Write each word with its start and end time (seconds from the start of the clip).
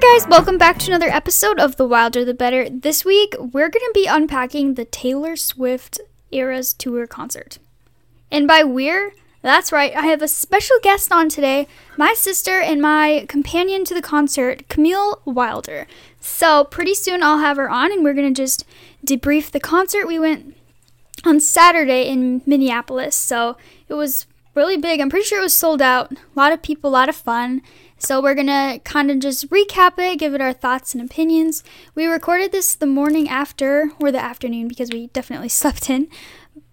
Hi, 0.00 0.16
guys, 0.16 0.28
welcome 0.28 0.58
back 0.58 0.78
to 0.78 0.90
another 0.92 1.08
episode 1.08 1.58
of 1.58 1.74
The 1.74 1.84
Wilder 1.84 2.24
the 2.24 2.32
Better. 2.32 2.70
This 2.70 3.04
week, 3.04 3.34
we're 3.36 3.68
going 3.68 3.84
to 3.84 3.90
be 3.92 4.06
unpacking 4.06 4.74
the 4.74 4.84
Taylor 4.84 5.34
Swift 5.34 5.98
Eras 6.30 6.72
Tour 6.72 7.08
concert. 7.08 7.58
And 8.30 8.46
by 8.46 8.62
we're, 8.62 9.10
that's 9.42 9.72
right, 9.72 9.92
I 9.96 10.06
have 10.06 10.22
a 10.22 10.28
special 10.28 10.76
guest 10.84 11.10
on 11.10 11.28
today, 11.28 11.66
my 11.96 12.14
sister 12.14 12.60
and 12.60 12.80
my 12.80 13.26
companion 13.28 13.84
to 13.86 13.94
the 13.94 14.00
concert, 14.00 14.68
Camille 14.68 15.20
Wilder. 15.24 15.88
So, 16.20 16.62
pretty 16.62 16.94
soon 16.94 17.24
I'll 17.24 17.38
have 17.38 17.56
her 17.56 17.68
on 17.68 17.90
and 17.90 18.04
we're 18.04 18.14
going 18.14 18.32
to 18.32 18.40
just 18.40 18.64
debrief 19.04 19.50
the 19.50 19.58
concert. 19.58 20.06
We 20.06 20.20
went 20.20 20.56
on 21.24 21.40
Saturday 21.40 22.08
in 22.08 22.42
Minneapolis, 22.46 23.16
so 23.16 23.56
it 23.88 23.94
was 23.94 24.26
really 24.54 24.76
big. 24.76 25.00
I'm 25.00 25.10
pretty 25.10 25.26
sure 25.26 25.40
it 25.40 25.42
was 25.42 25.56
sold 25.56 25.82
out. 25.82 26.12
A 26.12 26.16
lot 26.36 26.52
of 26.52 26.62
people, 26.62 26.88
a 26.88 26.92
lot 26.92 27.08
of 27.08 27.16
fun. 27.16 27.62
So 27.98 28.22
we're 28.22 28.34
gonna 28.34 28.78
kind 28.84 29.10
of 29.10 29.18
just 29.18 29.50
recap 29.50 29.98
it, 29.98 30.18
give 30.18 30.34
it 30.34 30.40
our 30.40 30.52
thoughts 30.52 30.94
and 30.94 31.02
opinions. 31.02 31.64
We 31.94 32.06
recorded 32.06 32.52
this 32.52 32.74
the 32.74 32.86
morning 32.86 33.28
after, 33.28 33.90
or 34.00 34.12
the 34.12 34.22
afternoon, 34.22 34.68
because 34.68 34.90
we 34.90 35.08
definitely 35.08 35.48
slept 35.60 35.90
in. 35.90 36.08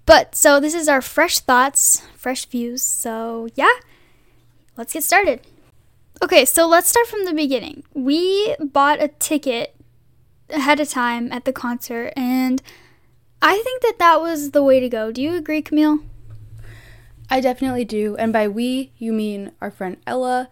But 0.05 0.35
so 0.35 0.59
this 0.59 0.75
is 0.75 0.87
our 0.87 1.01
fresh 1.01 1.39
thoughts, 1.39 2.03
fresh 2.15 2.45
views. 2.45 2.83
So 2.83 3.49
yeah, 3.55 3.73
let's 4.77 4.93
get 4.93 5.03
started. 5.03 5.41
Okay, 6.21 6.45
so 6.45 6.67
let's 6.67 6.89
start 6.89 7.07
from 7.07 7.25
the 7.25 7.33
beginning. 7.33 7.83
We 7.93 8.55
bought 8.59 9.01
a 9.01 9.07
ticket 9.07 9.75
ahead 10.49 10.79
of 10.79 10.89
time 10.89 11.31
at 11.31 11.45
the 11.45 11.51
concert, 11.51 12.13
and 12.15 12.61
I 13.41 13.61
think 13.63 13.81
that 13.81 13.99
that 13.99 14.21
was 14.21 14.51
the 14.51 14.63
way 14.63 14.79
to 14.79 14.87
go. 14.87 15.11
Do 15.11 15.21
you 15.21 15.35
agree, 15.35 15.61
Camille? 15.61 15.99
I 17.29 17.41
definitely 17.41 17.85
do. 17.85 18.15
And 18.17 18.31
by 18.31 18.47
we, 18.47 18.91
you 18.97 19.11
mean 19.11 19.51
our 19.59 19.71
friend 19.71 19.97
Ella, 20.05 20.49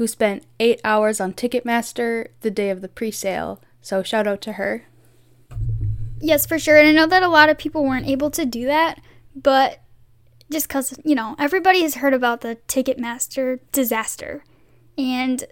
who 0.00 0.06
spent 0.06 0.46
eight 0.58 0.80
hours 0.82 1.20
on 1.20 1.34
Ticketmaster 1.34 2.28
the 2.40 2.50
day 2.50 2.70
of 2.70 2.80
the 2.80 2.88
pre 2.88 3.10
sale. 3.10 3.60
So 3.82 4.02
shout 4.02 4.26
out 4.26 4.40
to 4.40 4.52
her. 4.52 4.86
Yes, 6.22 6.46
for 6.46 6.58
sure. 6.58 6.78
And 6.78 6.88
I 6.88 6.92
know 6.92 7.06
that 7.06 7.22
a 7.22 7.28
lot 7.28 7.50
of 7.50 7.58
people 7.58 7.84
weren't 7.84 8.08
able 8.08 8.30
to 8.30 8.46
do 8.46 8.64
that, 8.64 8.98
but 9.36 9.82
just 10.50 10.68
because, 10.68 10.98
you 11.04 11.14
know, 11.14 11.36
everybody 11.38 11.82
has 11.82 11.96
heard 11.96 12.14
about 12.14 12.40
the 12.40 12.56
Ticketmaster 12.66 13.60
disaster. 13.72 14.42
And 14.96 15.44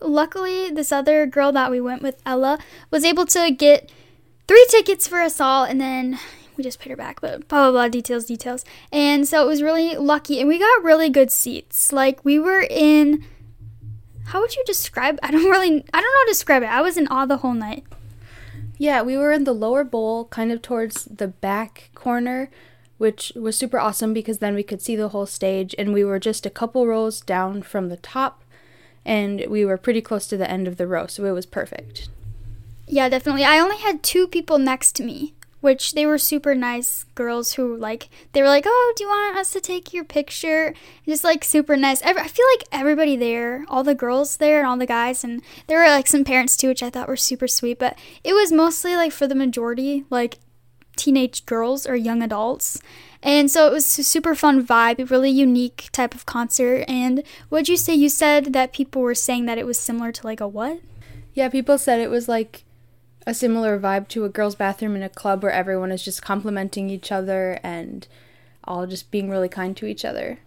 luckily, 0.00 0.68
this 0.68 0.90
other 0.90 1.24
girl 1.24 1.52
that 1.52 1.70
we 1.70 1.80
went 1.80 2.02
with, 2.02 2.20
Ella, 2.26 2.58
was 2.90 3.04
able 3.04 3.26
to 3.26 3.52
get 3.52 3.92
three 4.48 4.66
tickets 4.68 5.06
for 5.06 5.20
us 5.20 5.40
all, 5.40 5.62
and 5.62 5.80
then 5.80 6.18
we 6.56 6.64
just 6.64 6.80
paid 6.80 6.90
her 6.90 6.96
back, 6.96 7.20
but 7.20 7.46
blah 7.46 7.70
blah 7.70 7.70
blah, 7.70 7.88
details, 7.88 8.24
details. 8.24 8.64
And 8.90 9.28
so 9.28 9.44
it 9.44 9.46
was 9.46 9.62
really 9.62 9.94
lucky, 9.94 10.40
and 10.40 10.48
we 10.48 10.58
got 10.58 10.82
really 10.82 11.08
good 11.08 11.30
seats. 11.30 11.92
Like, 11.92 12.24
we 12.24 12.40
were 12.40 12.66
in 12.68 13.24
how 14.26 14.40
would 14.40 14.54
you 14.54 14.62
describe? 14.66 15.18
I 15.22 15.30
don't 15.30 15.44
really, 15.44 15.84
I 15.92 16.00
don't 16.00 16.12
know 16.12 16.18
how 16.18 16.24
to 16.24 16.30
describe 16.30 16.62
it. 16.62 16.66
I 16.66 16.82
was 16.82 16.96
in 16.96 17.08
awe 17.08 17.26
the 17.26 17.38
whole 17.38 17.54
night. 17.54 17.84
Yeah, 18.78 19.02
we 19.02 19.16
were 19.16 19.32
in 19.32 19.44
the 19.44 19.54
lower 19.54 19.84
bowl, 19.84 20.26
kind 20.26 20.52
of 20.52 20.60
towards 20.62 21.04
the 21.04 21.28
back 21.28 21.90
corner, 21.94 22.50
which 22.98 23.32
was 23.34 23.56
super 23.56 23.78
awesome 23.78 24.12
because 24.12 24.38
then 24.38 24.54
we 24.54 24.62
could 24.62 24.82
see 24.82 24.96
the 24.96 25.08
whole 25.08 25.26
stage, 25.26 25.74
and 25.78 25.92
we 25.92 26.04
were 26.04 26.18
just 26.18 26.44
a 26.44 26.50
couple 26.50 26.86
rows 26.86 27.20
down 27.20 27.62
from 27.62 27.88
the 27.88 27.96
top, 27.96 28.42
and 29.04 29.44
we 29.48 29.64
were 29.64 29.78
pretty 29.78 30.02
close 30.02 30.26
to 30.26 30.36
the 30.36 30.50
end 30.50 30.68
of 30.68 30.76
the 30.76 30.86
row, 30.86 31.06
so 31.06 31.24
it 31.24 31.32
was 31.32 31.46
perfect. 31.46 32.08
Yeah, 32.86 33.08
definitely. 33.08 33.44
I 33.44 33.58
only 33.58 33.78
had 33.78 34.02
two 34.02 34.26
people 34.28 34.58
next 34.58 34.92
to 34.96 35.02
me, 35.04 35.34
which 35.66 35.94
they 35.94 36.06
were 36.06 36.16
super 36.16 36.54
nice 36.54 37.06
girls 37.16 37.54
who 37.54 37.76
like 37.76 38.08
they 38.30 38.40
were 38.40 38.46
like, 38.46 38.66
"Oh, 38.68 38.92
do 38.94 39.02
you 39.02 39.10
want 39.10 39.36
us 39.36 39.50
to 39.50 39.60
take 39.60 39.92
your 39.92 40.04
picture?" 40.04 40.74
Just 41.04 41.24
like 41.24 41.42
super 41.42 41.76
nice. 41.76 42.00
I 42.02 42.12
feel 42.12 42.46
like 42.54 42.68
everybody 42.70 43.16
there, 43.16 43.64
all 43.66 43.82
the 43.82 43.96
girls 43.96 44.36
there 44.36 44.58
and 44.60 44.66
all 44.68 44.76
the 44.76 44.86
guys, 44.86 45.24
and 45.24 45.42
there 45.66 45.80
were 45.80 45.88
like 45.88 46.06
some 46.06 46.22
parents 46.22 46.56
too, 46.56 46.68
which 46.68 46.84
I 46.84 46.90
thought 46.90 47.08
were 47.08 47.16
super 47.16 47.48
sweet. 47.48 47.80
But 47.80 47.98
it 48.22 48.32
was 48.32 48.52
mostly 48.52 48.94
like 48.94 49.10
for 49.10 49.26
the 49.26 49.34
majority, 49.34 50.04
like 50.08 50.38
teenage 50.94 51.44
girls 51.46 51.84
or 51.84 51.96
young 51.96 52.22
adults. 52.22 52.80
And 53.20 53.50
so 53.50 53.66
it 53.66 53.72
was 53.72 53.98
a 53.98 54.04
super 54.04 54.36
fun 54.36 54.64
vibe, 54.64 55.00
a 55.00 55.04
really 55.04 55.30
unique 55.30 55.88
type 55.90 56.14
of 56.14 56.26
concert. 56.26 56.84
And 56.86 57.24
what'd 57.48 57.68
you 57.68 57.76
say? 57.76 57.92
You 57.92 58.08
said 58.08 58.52
that 58.52 58.72
people 58.72 59.02
were 59.02 59.16
saying 59.16 59.46
that 59.46 59.58
it 59.58 59.66
was 59.66 59.80
similar 59.80 60.12
to 60.12 60.26
like 60.28 60.40
a 60.40 60.46
what? 60.46 60.78
Yeah, 61.34 61.48
people 61.48 61.76
said 61.76 61.98
it 61.98 62.08
was 62.08 62.28
like 62.28 62.62
a 63.26 63.34
similar 63.34 63.78
vibe 63.78 64.08
to 64.08 64.24
a 64.24 64.28
girls' 64.28 64.54
bathroom 64.54 64.94
in 64.94 65.02
a 65.02 65.08
club 65.08 65.42
where 65.42 65.52
everyone 65.52 65.90
is 65.90 66.04
just 66.04 66.22
complimenting 66.22 66.88
each 66.88 67.10
other 67.10 67.58
and 67.62 68.06
all 68.64 68.86
just 68.86 69.10
being 69.10 69.28
really 69.28 69.48
kind 69.48 69.76
to 69.76 69.86
each 69.86 70.04
other. 70.04 70.38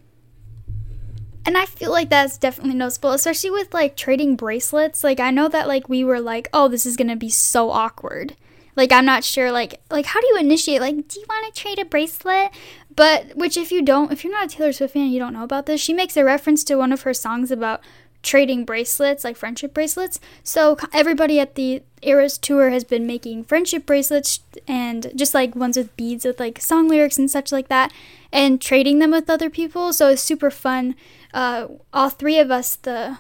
And 1.46 1.58
I 1.58 1.66
feel 1.66 1.92
like 1.92 2.10
that's 2.10 2.38
definitely 2.38 2.76
noticeable, 2.76 3.12
especially 3.12 3.50
with 3.50 3.74
like 3.74 3.96
trading 3.96 4.36
bracelets. 4.36 5.04
Like 5.04 5.20
I 5.20 5.32
know 5.32 5.48
that 5.50 5.68
like 5.68 5.90
we 5.90 6.04
were 6.04 6.20
like, 6.20 6.48
oh, 6.54 6.68
this 6.68 6.86
is 6.86 6.96
gonna 6.96 7.16
be 7.16 7.30
so 7.30 7.72
awkward. 7.72 8.36
Like 8.76 8.92
I'm 8.92 9.06
not 9.06 9.24
sure 9.24 9.52
like 9.52 9.82
like 9.90 10.06
how 10.06 10.22
do 10.22 10.28
you 10.28 10.38
initiate 10.38 10.80
like 10.80 11.08
do 11.08 11.20
you 11.20 11.26
want 11.28 11.54
to 11.54 11.62
trade 11.62 11.80
a 11.80 11.86
bracelet? 11.86 12.52
But 12.96 13.36
which 13.36 13.58
if 13.58 13.72
you 13.72 13.82
don't 13.82 14.12
if 14.12 14.24
you're 14.24 14.32
not 14.32 14.46
a 14.46 14.56
Taylor 14.56 14.72
Swift 14.72 14.94
fan, 14.94 15.10
you 15.10 15.20
don't 15.20 15.34
know 15.34 15.44
about 15.44 15.66
this. 15.66 15.82
She 15.82 15.94
makes 15.94 16.16
a 16.16 16.24
reference 16.24 16.64
to 16.66 16.76
one 16.76 16.94
of 16.94 17.02
her 17.02 17.14
songs 17.14 17.52
about 17.52 17.82
trading 18.22 18.66
bracelets, 18.66 19.24
like 19.24 19.38
friendship 19.38 19.74
bracelets. 19.74 20.20
So 20.44 20.78
everybody 20.94 21.40
at 21.40 21.56
the 21.56 21.84
Eras 22.02 22.38
tour 22.38 22.70
has 22.70 22.84
been 22.84 23.06
making 23.06 23.46
friendship 23.46 23.86
bracelets 23.86 24.42
and 24.68 25.12
just 25.16 25.34
like 25.34 25.56
ones 25.56 25.78
with 25.78 25.96
beads 25.96 26.26
with 26.26 26.40
like 26.40 26.62
song 26.62 26.88
lyrics 26.88 27.18
and 27.18 27.30
such 27.30 27.52
like 27.52 27.68
that, 27.70 27.92
and 28.32 28.62
trading 28.62 29.00
them 29.00 29.12
with 29.12 29.30
other 29.30 29.50
people. 29.50 29.94
So 29.94 30.10
it's 30.10 30.22
super 30.22 30.52
fun. 30.52 30.96
Uh, 31.34 31.68
all 31.94 32.10
three 32.10 32.40
of 32.40 32.52
us, 32.52 32.76
the 32.76 33.18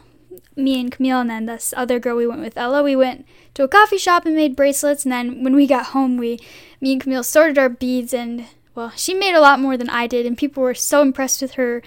me 0.55 0.79
and 0.79 0.91
Camille, 0.91 1.21
and 1.21 1.29
then 1.29 1.45
this 1.45 1.73
other 1.75 1.99
girl 1.99 2.15
we 2.15 2.27
went 2.27 2.41
with, 2.41 2.57
Ella, 2.57 2.83
we 2.83 2.95
went 2.95 3.25
to 3.53 3.63
a 3.63 3.67
coffee 3.67 3.97
shop 3.97 4.25
and 4.25 4.35
made 4.35 4.55
bracelets. 4.55 5.05
And 5.05 5.11
then 5.11 5.43
when 5.43 5.55
we 5.55 5.65
got 5.67 5.87
home, 5.87 6.17
we, 6.17 6.39
me 6.81 6.93
and 6.93 7.01
Camille 7.01 7.23
sorted 7.23 7.57
our 7.57 7.69
beads, 7.69 8.13
and 8.13 8.45
well, 8.75 8.91
she 8.95 9.13
made 9.13 9.35
a 9.35 9.41
lot 9.41 9.59
more 9.59 9.77
than 9.77 9.89
I 9.89 10.07
did, 10.07 10.25
and 10.25 10.37
people 10.37 10.63
were 10.63 10.73
so 10.73 11.01
impressed 11.01 11.41
with 11.41 11.53
her 11.53 11.81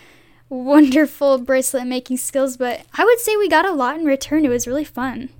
wonderful 0.52 1.38
bracelet 1.38 1.86
making 1.86 2.18
skills, 2.18 2.56
but 2.56 2.82
I 2.94 3.04
would 3.04 3.18
say 3.18 3.36
we 3.36 3.48
got 3.48 3.66
a 3.66 3.72
lot 3.72 3.98
in 3.98 4.04
return. 4.04 4.44
It 4.44 4.50
was 4.50 4.66
really 4.66 4.84
fun. 4.84 5.30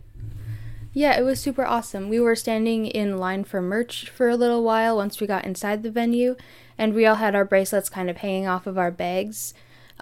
Yeah, 0.94 1.18
it 1.18 1.22
was 1.22 1.40
super 1.40 1.64
awesome. 1.64 2.08
We 2.08 2.20
were 2.20 2.36
standing 2.36 2.86
in 2.86 3.18
line 3.18 3.44
for 3.44 3.62
merch 3.62 4.10
for 4.10 4.28
a 4.28 4.36
little 4.36 4.62
while 4.62 4.96
once 4.96 5.20
we 5.20 5.26
got 5.26 5.44
inside 5.44 5.82
the 5.82 5.90
venue, 5.90 6.36
and 6.76 6.94
we 6.94 7.06
all 7.06 7.16
had 7.16 7.34
our 7.34 7.44
bracelets 7.44 7.88
kind 7.88 8.10
of 8.10 8.18
hanging 8.18 8.46
off 8.46 8.66
of 8.66 8.78
our 8.78 8.90
bags. 8.90 9.54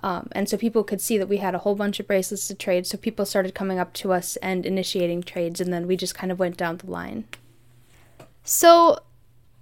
Um, 0.02 0.28
and 0.32 0.48
so 0.48 0.56
people 0.56 0.82
could 0.82 1.00
see 1.00 1.18
that 1.18 1.28
we 1.28 1.36
had 1.36 1.54
a 1.54 1.58
whole 1.58 1.74
bunch 1.74 2.00
of 2.00 2.06
bracelets 2.06 2.48
to 2.48 2.54
trade. 2.54 2.86
So 2.86 2.96
people 2.96 3.26
started 3.26 3.54
coming 3.54 3.78
up 3.78 3.92
to 3.94 4.12
us 4.12 4.36
and 4.36 4.64
initiating 4.64 5.22
trades, 5.22 5.60
and 5.60 5.72
then 5.72 5.86
we 5.86 5.96
just 5.96 6.14
kind 6.14 6.32
of 6.32 6.38
went 6.38 6.56
down 6.56 6.78
the 6.78 6.90
line. 6.90 7.24
So, 8.42 9.00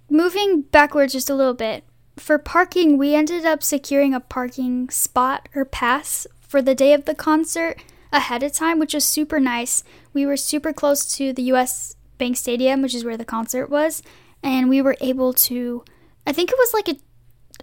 moving 0.09 0.61
backwards 0.61 1.13
just 1.13 1.29
a 1.29 1.35
little 1.35 1.53
bit, 1.53 1.83
for 2.19 2.37
parking, 2.37 2.97
we 2.97 3.15
ended 3.15 3.45
up 3.45 3.63
securing 3.63 4.13
a 4.13 4.19
parking 4.19 4.89
spot 4.89 5.49
or 5.55 5.65
pass 5.65 6.27
for 6.41 6.61
the 6.61 6.75
day 6.75 6.93
of 6.93 7.05
the 7.05 7.15
concert 7.15 7.81
ahead 8.11 8.43
of 8.43 8.53
time, 8.53 8.79
which 8.79 8.93
was 8.93 9.05
super 9.05 9.39
nice. 9.39 9.83
We 10.13 10.25
were 10.25 10.37
super 10.37 10.73
close 10.73 11.05
to 11.15 11.33
the 11.33 11.43
US 11.53 11.95
Bank 12.17 12.37
Stadium, 12.37 12.81
which 12.81 12.95
is 12.95 13.05
where 13.05 13.17
the 13.17 13.25
concert 13.25 13.69
was, 13.69 14.01
and 14.43 14.69
we 14.69 14.81
were 14.81 14.97
able 15.01 15.33
to 15.33 15.83
I 16.25 16.31
think 16.31 16.51
it 16.51 16.57
was 16.59 16.73
like 16.73 16.89
a 16.89 16.97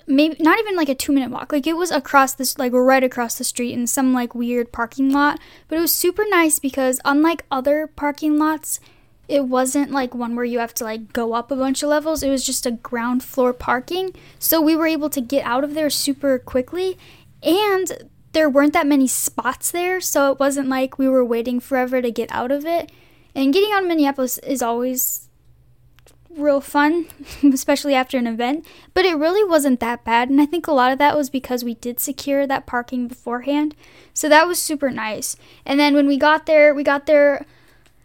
maybe 0.09 0.37
not 0.41 0.59
even 0.59 0.77
like 0.77 0.89
a 0.89 0.95
2 0.95 1.13
minute 1.13 1.31
walk. 1.31 1.53
Like 1.53 1.67
it 1.67 1.77
was 1.77 1.91
across 1.91 2.35
this 2.35 2.59
like 2.59 2.73
right 2.73 3.05
across 3.05 3.39
the 3.39 3.45
street 3.45 3.73
in 3.73 3.87
some 3.87 4.13
like 4.13 4.35
weird 4.35 4.73
parking 4.73 5.13
lot, 5.13 5.39
but 5.69 5.79
it 5.79 5.81
was 5.81 5.95
super 5.95 6.25
nice 6.29 6.59
because 6.59 7.01
unlike 7.05 7.45
other 7.51 7.87
parking 7.87 8.39
lots, 8.39 8.81
it 9.29 9.45
wasn't 9.47 9.91
like 9.91 10.15
one 10.15 10.37
where 10.37 10.45
you 10.45 10.59
have 10.59 10.75
to 10.75 10.85
like 10.85 11.13
go 11.13 11.33
up 11.33 11.51
a 11.51 11.57
bunch 11.57 11.83
of 11.83 11.89
levels. 11.89 12.23
It 12.23 12.31
was 12.31 12.47
just 12.47 12.67
a 12.67 12.71
ground 12.71 13.23
floor 13.23 13.53
parking. 13.53 14.15
So 14.39 14.61
we 14.61 14.77
were 14.77 14.87
able 14.87 15.11
to 15.11 15.21
get 15.21 15.45
out 15.45 15.65
of 15.65 15.75
there 15.75 15.91
super 15.91 16.39
quickly 16.39 16.97
and 17.43 18.09
there 18.33 18.51
weren't 18.51 18.75
that 18.75 18.87
many 18.87 19.07
spots 19.07 19.71
there, 19.71 19.99
so 19.99 20.31
it 20.31 20.39
wasn't 20.39 20.69
like 20.69 20.99
we 20.99 21.09
were 21.09 21.25
waiting 21.25 21.59
forever 21.59 22.03
to 22.03 22.11
get 22.11 22.31
out 22.31 22.53
of 22.53 22.67
it. 22.67 22.93
And 23.35 23.53
getting 23.53 23.73
out 23.73 23.83
of 23.83 23.89
Minneapolis 23.89 24.37
is 24.39 24.61
always 24.61 25.29
real 26.37 26.61
fun, 26.61 27.07
especially 27.43 27.95
after 27.95 28.19
an 28.19 28.27
event, 28.27 28.67
but 28.93 29.07
it 29.07 29.17
really 29.17 29.43
wasn't 29.43 29.81
that 29.81 30.05
bad. 30.05 30.29
And 30.29 30.39
I 30.39 30.45
think 30.45 30.67
a 30.67 30.73
lot 30.73 30.93
of 30.93 30.99
that 30.99 31.17
was 31.17 31.31
because 31.31 31.65
we 31.65 31.75
did 31.75 31.99
secure 31.99 32.47
that 32.47 32.67
parking 32.67 33.09
beforehand. 33.09 33.75
So 34.13 34.29
that 34.29 34.47
was 34.47 34.59
super 34.61 34.91
nice. 34.91 35.37
And 35.65 35.81
then 35.81 35.95
when 35.95 36.07
we 36.07 36.19
got 36.19 36.45
there, 36.45 36.75
we 36.75 36.83
got 36.83 37.07
there 37.07 37.47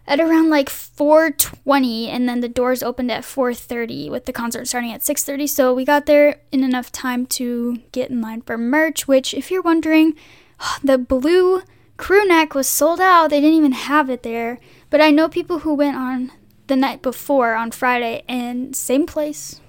at 0.07 0.19
around 0.19 0.50
like 0.50 0.69
4:20 0.69 2.07
and 2.07 2.27
then 2.27 2.42
the 2.42 2.50
doors 2.50 2.83
opened 2.83 3.12
at 3.12 3.24
4:30 3.24 4.09
with 4.09 4.25
the 4.25 4.33
concert 4.33 4.68
starting 4.68 4.92
at 4.92 5.03
6:30 5.03 5.48
so 5.48 5.74
we 5.74 5.86
got 5.86 6.06
there 6.06 6.42
in 6.51 6.63
enough 6.63 6.92
time 6.92 7.25
to 7.27 7.80
get 7.92 8.09
in 8.09 8.21
line 8.21 8.42
for 8.42 8.57
merch 8.57 9.07
which 9.07 9.33
if 9.33 9.51
you're 9.51 9.62
wondering 9.62 10.15
the 10.83 10.98
blue 10.98 11.62
crew 12.01 12.25
neck 12.25 12.56
was 12.56 12.68
sold 12.68 13.00
out. 13.00 13.30
They 13.30 13.39
didn't 13.39 13.57
even 13.57 13.74
have 13.74 14.09
it 14.09 14.24
there. 14.24 14.59
But 14.89 15.01
I 15.01 15.12
know 15.12 15.30
people 15.30 15.59
who 15.59 15.75
went 15.75 15.95
on 15.95 16.31
the 16.65 16.75
night 16.75 17.03
before 17.03 17.53
on 17.53 17.69
Friday 17.69 18.24
and 18.27 18.75
same 18.75 19.06
place. 19.06 19.62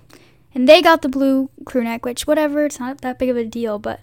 And 0.54 0.66
they 0.66 0.80
got 0.80 1.02
the 1.02 1.10
blue 1.10 1.50
crew 1.66 1.84
neck 1.84 2.04
which 2.04 2.26
whatever 2.26 2.64
it's 2.64 2.80
not 2.80 3.02
that 3.02 3.18
big 3.18 3.28
of 3.28 3.36
a 3.36 3.44
deal 3.44 3.78
but 3.78 4.00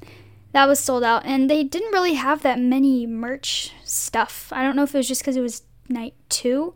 that 0.51 0.67
was 0.67 0.79
sold 0.79 1.03
out. 1.03 1.25
And 1.25 1.49
they 1.49 1.63
didn't 1.63 1.91
really 1.91 2.13
have 2.13 2.43
that 2.43 2.59
many 2.59 3.07
merch 3.07 3.73
stuff. 3.83 4.53
I 4.53 4.61
don't 4.61 4.75
know 4.75 4.83
if 4.83 4.93
it 4.93 4.99
was 4.99 5.07
just 5.07 5.23
cuz 5.23 5.35
it 5.35 5.41
was 5.41 5.63
night 5.89 6.13
two, 6.29 6.73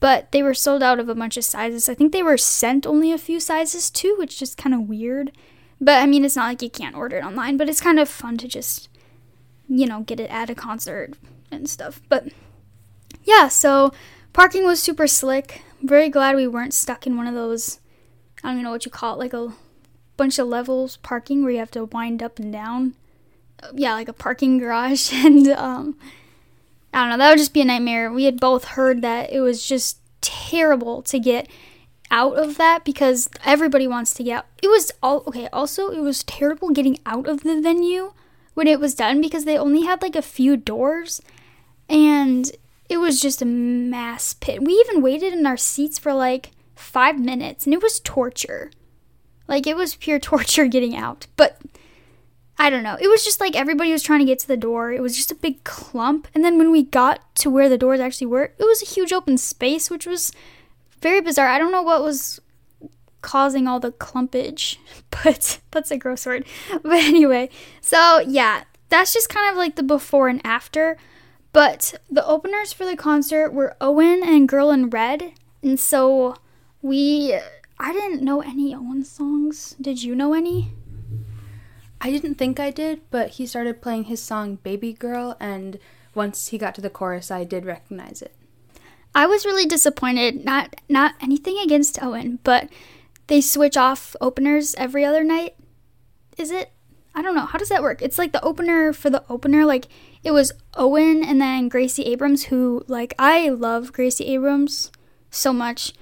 but 0.00 0.32
they 0.32 0.42
were 0.42 0.54
sold 0.54 0.82
out 0.82 0.98
of 0.98 1.08
a 1.08 1.14
bunch 1.14 1.36
of 1.36 1.44
sizes. 1.44 1.88
I 1.88 1.94
think 1.94 2.12
they 2.12 2.22
were 2.22 2.36
sent 2.36 2.86
only 2.86 3.12
a 3.12 3.18
few 3.18 3.40
sizes 3.40 3.90
too, 3.90 4.16
which 4.18 4.40
is 4.42 4.54
kind 4.54 4.74
of 4.74 4.88
weird. 4.88 5.32
But 5.80 6.02
I 6.02 6.06
mean, 6.06 6.24
it's 6.24 6.36
not 6.36 6.48
like 6.48 6.62
you 6.62 6.70
can't 6.70 6.96
order 6.96 7.18
it 7.18 7.24
online, 7.24 7.56
but 7.56 7.68
it's 7.68 7.80
kind 7.80 7.98
of 7.98 8.08
fun 8.08 8.36
to 8.38 8.48
just, 8.48 8.88
you 9.68 9.86
know, 9.86 10.00
get 10.00 10.20
it 10.20 10.30
at 10.30 10.50
a 10.50 10.54
concert 10.54 11.14
and 11.50 11.68
stuff. 11.68 12.00
But 12.08 12.28
yeah, 13.24 13.48
so 13.48 13.92
parking 14.32 14.64
was 14.64 14.82
super 14.82 15.06
slick. 15.06 15.62
Very 15.82 16.08
glad 16.08 16.36
we 16.36 16.46
weren't 16.46 16.74
stuck 16.74 17.06
in 17.06 17.16
one 17.16 17.26
of 17.26 17.34
those, 17.34 17.80
I 18.42 18.48
don't 18.48 18.56
even 18.56 18.64
know 18.64 18.70
what 18.70 18.84
you 18.84 18.90
call 18.90 19.14
it, 19.14 19.18
like 19.18 19.32
a 19.32 19.52
bunch 20.16 20.38
of 20.38 20.46
levels 20.46 20.96
parking 20.98 21.42
where 21.42 21.52
you 21.52 21.58
have 21.58 21.70
to 21.72 21.84
wind 21.84 22.22
up 22.22 22.38
and 22.38 22.52
down. 22.52 22.94
Yeah, 23.74 23.94
like 23.94 24.08
a 24.08 24.12
parking 24.12 24.58
garage. 24.58 25.12
And 25.24 25.48
um, 25.48 25.98
I 26.94 27.00
don't 27.00 27.10
know, 27.10 27.16
that 27.18 27.30
would 27.30 27.38
just 27.38 27.52
be 27.52 27.60
a 27.60 27.64
nightmare. 27.64 28.12
We 28.12 28.24
had 28.24 28.38
both 28.38 28.64
heard 28.64 29.02
that 29.02 29.32
it 29.32 29.40
was 29.40 29.66
just 29.66 29.98
terrible 30.20 31.02
to 31.02 31.18
get 31.18 31.48
out 32.10 32.38
of 32.38 32.56
that 32.56 32.84
because 32.84 33.28
everybody 33.44 33.88
wants 33.88 34.14
to 34.14 34.22
get 34.22 34.38
out. 34.38 34.46
It 34.62 34.68
was 34.68 34.92
all 35.02 35.24
okay, 35.26 35.48
also, 35.52 35.88
it 35.88 36.00
was 36.00 36.22
terrible 36.22 36.70
getting 36.70 37.00
out 37.04 37.26
of 37.26 37.42
the 37.42 37.60
venue 37.60 38.12
when 38.54 38.68
it 38.68 38.78
was 38.78 38.94
done 38.94 39.20
because 39.20 39.44
they 39.44 39.58
only 39.58 39.82
had 39.82 40.02
like 40.02 40.14
a 40.14 40.22
few 40.22 40.56
doors 40.56 41.20
and 41.88 42.52
it 42.88 42.98
was 42.98 43.20
just 43.20 43.42
a 43.42 43.46
mass 43.46 44.34
pit. 44.34 44.62
We 44.62 44.74
even 44.74 45.02
waited 45.02 45.32
in 45.32 45.46
our 45.46 45.56
seats 45.56 45.98
for 45.98 46.14
like 46.14 46.52
five 46.76 47.18
minutes 47.18 47.64
and 47.64 47.74
it 47.74 47.82
was 47.82 47.98
torture. 48.00 48.70
Like 49.48 49.66
it 49.66 49.76
was 49.76 49.96
pure 49.96 50.18
torture 50.20 50.66
getting 50.66 50.96
out. 50.96 51.26
But 51.36 51.60
I 52.58 52.70
don't 52.70 52.82
know. 52.82 52.96
It 53.00 53.08
was 53.08 53.24
just 53.24 53.40
like 53.40 53.56
everybody 53.56 53.90
was 53.90 54.02
trying 54.02 54.20
to 54.20 54.24
get 54.24 54.38
to 54.40 54.48
the 54.48 54.56
door. 54.56 54.92
It 54.92 55.02
was 55.02 55.16
just 55.16 55.30
a 55.30 55.36
big 55.36 55.64
clump. 55.64 56.28
And 56.34 56.44
then 56.44 56.56
when 56.56 56.70
we 56.70 56.84
got 56.84 57.34
to 57.36 57.50
where 57.50 57.68
the 57.68 57.78
doors 57.78 58.00
actually 58.00 58.28
were, 58.28 58.44
it 58.44 58.64
was 58.64 58.82
a 58.82 58.86
huge 58.86 59.12
open 59.12 59.38
space, 59.38 59.90
which 59.90 60.06
was 60.06 60.32
very 61.00 61.20
bizarre. 61.20 61.48
I 61.48 61.58
don't 61.58 61.72
know 61.72 61.82
what 61.82 62.02
was 62.02 62.40
causing 63.22 63.66
all 63.66 63.80
the 63.80 63.90
clumpage, 63.92 64.76
but 65.10 65.60
that's 65.70 65.90
a 65.90 65.98
gross 65.98 66.26
word. 66.26 66.46
But 66.82 67.02
anyway, 67.02 67.50
so 67.80 68.20
yeah, 68.20 68.64
that's 68.88 69.12
just 69.12 69.28
kind 69.28 69.50
of 69.50 69.56
like 69.56 69.76
the 69.76 69.82
before 69.82 70.28
and 70.28 70.40
after. 70.44 70.96
But 71.52 71.94
the 72.10 72.26
openers 72.26 72.72
for 72.72 72.84
the 72.84 72.96
concert 72.96 73.52
were 73.52 73.76
Owenn 73.80 74.24
and 74.24 74.48
Girl 74.48 74.70
in 74.70 74.90
Red. 74.90 75.32
And 75.62 75.78
so 75.78 76.36
we 76.82 77.38
I 77.78 77.92
didn't 77.92 78.22
know 78.22 78.40
any 78.40 78.74
Owenn 78.74 79.04
songs. 79.04 79.76
Did 79.80 80.02
you 80.02 80.14
know 80.14 80.34
any? 80.34 80.72
I 82.04 82.10
didn't 82.10 82.34
think 82.34 82.60
I 82.60 82.70
did, 82.70 83.00
but 83.10 83.30
he 83.30 83.46
started 83.46 83.80
playing 83.80 84.04
his 84.04 84.20
song 84.20 84.56
Baby 84.56 84.92
Girl, 84.92 85.38
and 85.40 85.78
once 86.14 86.48
he 86.48 86.58
got 86.58 86.74
to 86.74 86.82
the 86.82 86.90
chorus, 86.90 87.30
I 87.30 87.44
did 87.44 87.64
recognize 87.64 88.20
it. 88.20 88.34
I 89.14 89.24
was 89.24 89.46
really 89.46 89.64
disappointed. 89.64 90.44
Not 90.44 90.76
not 90.86 91.14
anything 91.22 91.58
against 91.58 92.02
Owenn, 92.02 92.40
but 92.44 92.68
they 93.28 93.40
switch 93.40 93.78
off 93.78 94.14
openers 94.20 94.74
every 94.74 95.02
other 95.02 95.24
night. 95.24 95.54
Is 96.36 96.50
it? 96.50 96.72
I 97.14 97.22
don't 97.22 97.34
know. 97.34 97.46
How 97.46 97.56
does 97.56 97.70
that 97.70 97.82
work? 97.82 98.02
It's 98.02 98.18
like 98.18 98.32
the 98.32 98.44
opener 98.44 98.92
for 98.92 99.08
the 99.08 99.24
opener. 99.30 99.64
Like 99.64 99.86
it 100.22 100.32
was 100.32 100.52
Owenn 100.74 101.24
and 101.24 101.40
then 101.40 101.70
Gracie 101.70 102.04
Abrams, 102.04 102.44
who 102.44 102.84
like 102.86 103.14
I 103.18 103.48
love 103.48 103.94
Gracie 103.94 104.26
Abrams 104.26 104.92
so 105.30 105.54
much, 105.54 105.94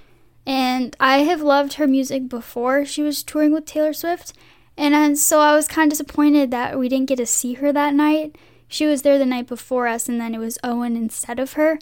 and 0.45 0.97
I 0.99 1.19
have 1.19 1.41
loved 1.41 1.75
her 1.75 1.87
music 1.87 2.27
before 2.27 2.83
she 2.83 3.01
was 3.01 3.23
touring 3.23 3.53
with 3.53 3.65
Taylor 3.65 3.93
Swift. 3.93 4.33
And, 4.77 4.93
and 4.93 5.17
so 5.17 5.39
I 5.39 5.55
was 5.55 5.67
kind 5.67 5.91
of 5.91 5.97
disappointed 5.97 6.51
that 6.51 6.79
we 6.79 6.89
didn't 6.89 7.09
get 7.09 7.17
to 7.17 7.25
see 7.25 7.53
her 7.55 7.71
that 7.71 7.93
night. 7.93 8.35
She 8.67 8.85
was 8.85 9.03
there 9.03 9.19
the 9.19 9.25
night 9.25 9.47
before 9.47 9.87
us, 9.87 10.09
and 10.09 10.19
then 10.19 10.33
it 10.33 10.39
was 10.39 10.57
Owenn 10.63 10.95
instead 10.95 11.39
of 11.39 11.53
her. 11.53 11.77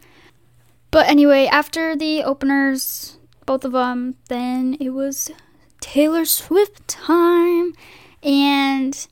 But 0.92 1.08
anyway, 1.08 1.46
after 1.46 1.96
the 1.96 2.22
openers, 2.24 3.18
both 3.46 3.64
of 3.64 3.72
them, 3.72 4.16
then 4.28 4.76
it 4.80 4.90
was 4.90 5.32
Taylor 5.80 6.26
Swift 6.26 6.86
time. 6.88 7.74
And 8.22 9.08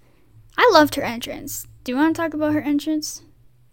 I 0.58 0.70
loved 0.74 0.96
her 0.96 1.04
entrance. 1.04 1.68
Do 1.84 1.94
you 1.94 1.98
want 1.98 2.16
to 2.16 2.22
talk 2.22 2.34
about 2.34 2.54
her 2.54 2.62
entrance? 2.62 3.24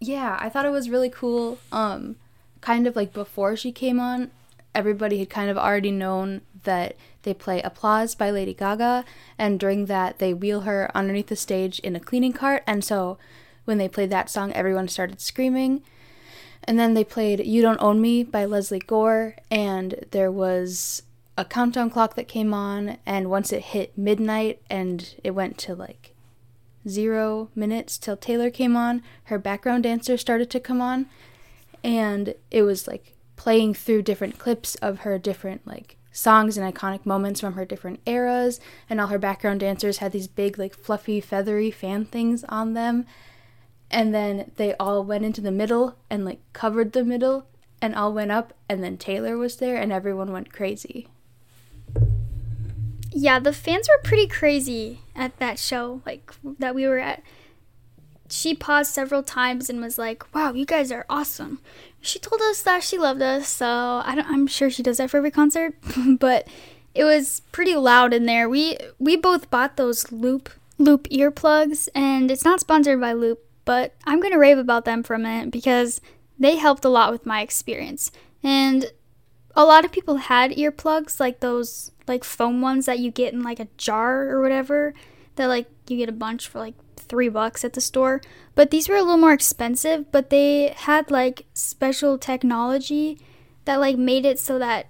Yeah, 0.00 0.36
I 0.40 0.48
thought 0.48 0.66
it 0.66 0.70
was 0.70 0.88
really 0.88 1.10
cool. 1.10 1.58
Um, 1.72 2.16
kind 2.60 2.86
of 2.86 2.94
like 2.94 3.12
before 3.12 3.56
she 3.56 3.72
came 3.72 3.98
on, 3.98 4.30
everybody 4.74 5.18
had 5.18 5.30
kind 5.30 5.50
of 5.50 5.58
already 5.58 5.90
known 5.90 6.42
that 6.62 6.96
they 7.26 7.34
play 7.34 7.60
Applause 7.60 8.14
by 8.14 8.30
Lady 8.30 8.54
Gaga, 8.54 9.04
and 9.36 9.60
during 9.60 9.86
that, 9.86 10.18
they 10.20 10.32
wheel 10.32 10.60
her 10.60 10.90
underneath 10.94 11.26
the 11.26 11.36
stage 11.36 11.80
in 11.80 11.96
a 11.96 12.00
cleaning 12.00 12.32
cart. 12.32 12.62
And 12.68 12.82
so 12.84 13.18
when 13.66 13.78
they 13.78 13.88
played 13.88 14.10
that 14.10 14.30
song, 14.30 14.52
everyone 14.52 14.86
started 14.86 15.20
screaming. 15.20 15.82
And 16.64 16.78
then 16.78 16.94
they 16.94 17.02
played 17.02 17.44
You 17.44 17.62
Don't 17.62 17.82
Own 17.82 18.00
Me 18.00 18.22
by 18.22 18.44
Lesley 18.44 18.78
Gore, 18.78 19.34
and 19.50 20.06
there 20.12 20.30
was 20.30 21.02
a 21.36 21.44
countdown 21.44 21.90
clock 21.90 22.14
that 22.14 22.28
came 22.28 22.54
on. 22.54 22.96
And 23.04 23.28
once 23.28 23.52
it 23.52 23.62
hit 23.62 23.98
midnight 23.98 24.62
and 24.70 25.12
it 25.24 25.32
went 25.32 25.58
to 25.58 25.74
like 25.74 26.14
zero 26.88 27.50
minutes 27.56 27.98
till 27.98 28.16
Taylor 28.16 28.50
came 28.50 28.76
on, 28.76 29.02
her 29.24 29.38
background 29.38 29.82
dancer 29.82 30.16
started 30.16 30.48
to 30.50 30.60
come 30.60 30.80
on. 30.80 31.06
And 31.82 32.34
it 32.52 32.62
was 32.62 32.86
like 32.86 33.14
playing 33.34 33.74
through 33.74 34.02
different 34.02 34.38
clips 34.38 34.76
of 34.76 35.00
her 35.00 35.18
different 35.18 35.66
like 35.66 35.96
songs 36.16 36.56
and 36.56 36.74
iconic 36.74 37.04
moments 37.04 37.40
from 37.40 37.52
her 37.52 37.64
different 37.64 38.00
eras 38.06 38.58
and 38.88 39.00
all 39.00 39.08
her 39.08 39.18
background 39.18 39.60
dancers 39.60 39.98
had 39.98 40.12
these 40.12 40.26
big 40.26 40.58
like 40.58 40.74
fluffy 40.74 41.20
feathery 41.20 41.70
fan 41.70 42.04
things 42.04 42.44
on 42.48 42.72
them 42.74 43.04
and 43.90 44.14
then 44.14 44.50
they 44.56 44.74
all 44.74 45.04
went 45.04 45.24
into 45.24 45.40
the 45.40 45.50
middle 45.50 45.96
and 46.10 46.24
like 46.24 46.40
covered 46.52 46.92
the 46.92 47.04
middle 47.04 47.46
and 47.80 47.94
all 47.94 48.12
went 48.12 48.32
up 48.32 48.52
and 48.68 48.82
then 48.82 48.96
Taylor 48.96 49.36
was 49.36 49.56
there 49.56 49.76
and 49.76 49.92
everyone 49.92 50.32
went 50.32 50.52
crazy. 50.52 51.08
Yeah, 53.12 53.38
the 53.38 53.52
fans 53.52 53.88
were 53.88 54.02
pretty 54.02 54.26
crazy 54.26 55.00
at 55.14 55.38
that 55.38 55.58
show 55.58 56.02
like 56.04 56.32
that 56.58 56.74
we 56.74 56.86
were 56.86 56.98
at. 56.98 57.22
She 58.28 58.54
paused 58.54 58.92
several 58.92 59.22
times 59.22 59.70
and 59.70 59.80
was 59.80 59.98
like, 59.98 60.24
"Wow, 60.34 60.52
you 60.52 60.64
guys 60.64 60.90
are 60.92 61.06
awesome." 61.08 61.60
She 62.00 62.18
told 62.18 62.40
us 62.42 62.62
that 62.62 62.82
she 62.82 62.98
loved 62.98 63.22
us, 63.22 63.48
so 63.48 63.66
I 63.66 64.14
am 64.28 64.46
sure 64.46 64.70
she 64.70 64.82
does 64.82 64.98
that 64.98 65.10
for 65.10 65.16
every 65.18 65.30
concert, 65.30 65.74
but 66.18 66.46
it 66.94 67.04
was 67.04 67.40
pretty 67.52 67.74
loud 67.76 68.14
in 68.14 68.26
there. 68.26 68.48
We 68.48 68.78
we 68.98 69.16
both 69.16 69.50
bought 69.50 69.76
those 69.76 70.10
Loop 70.12 70.50
Loop 70.78 71.08
earplugs, 71.08 71.88
and 71.94 72.30
it's 72.30 72.44
not 72.44 72.60
sponsored 72.60 73.00
by 73.00 73.12
Loop, 73.12 73.44
but 73.64 73.94
I'm 74.06 74.20
gonna 74.20 74.38
rave 74.38 74.58
about 74.58 74.84
them 74.84 75.02
for 75.02 75.14
a 75.14 75.18
minute 75.18 75.50
because 75.50 76.00
they 76.38 76.56
helped 76.56 76.84
a 76.84 76.88
lot 76.90 77.12
with 77.12 77.26
my 77.26 77.40
experience. 77.40 78.10
And 78.42 78.90
a 79.54 79.64
lot 79.64 79.84
of 79.84 79.92
people 79.92 80.16
had 80.16 80.52
earplugs 80.52 81.18
like 81.18 81.40
those 81.40 81.90
like 82.06 82.24
foam 82.24 82.60
ones 82.60 82.86
that 82.86 82.98
you 82.98 83.10
get 83.10 83.32
in 83.32 83.42
like 83.42 83.58
a 83.58 83.68
jar 83.76 84.28
or 84.28 84.40
whatever 84.40 84.94
that 85.36 85.46
like 85.46 85.66
you 85.88 85.96
get 85.96 86.08
a 86.08 86.12
bunch 86.12 86.46
for 86.46 86.58
like 86.58 86.74
three 87.08 87.28
bucks 87.28 87.64
at 87.64 87.72
the 87.72 87.80
store. 87.80 88.20
But 88.54 88.70
these 88.70 88.88
were 88.88 88.96
a 88.96 89.02
little 89.02 89.16
more 89.16 89.32
expensive 89.32 90.10
but 90.12 90.30
they 90.30 90.74
had 90.76 91.10
like 91.10 91.46
special 91.54 92.18
technology 92.18 93.18
that 93.64 93.80
like 93.80 93.96
made 93.96 94.24
it 94.24 94.38
so 94.38 94.58
that 94.58 94.86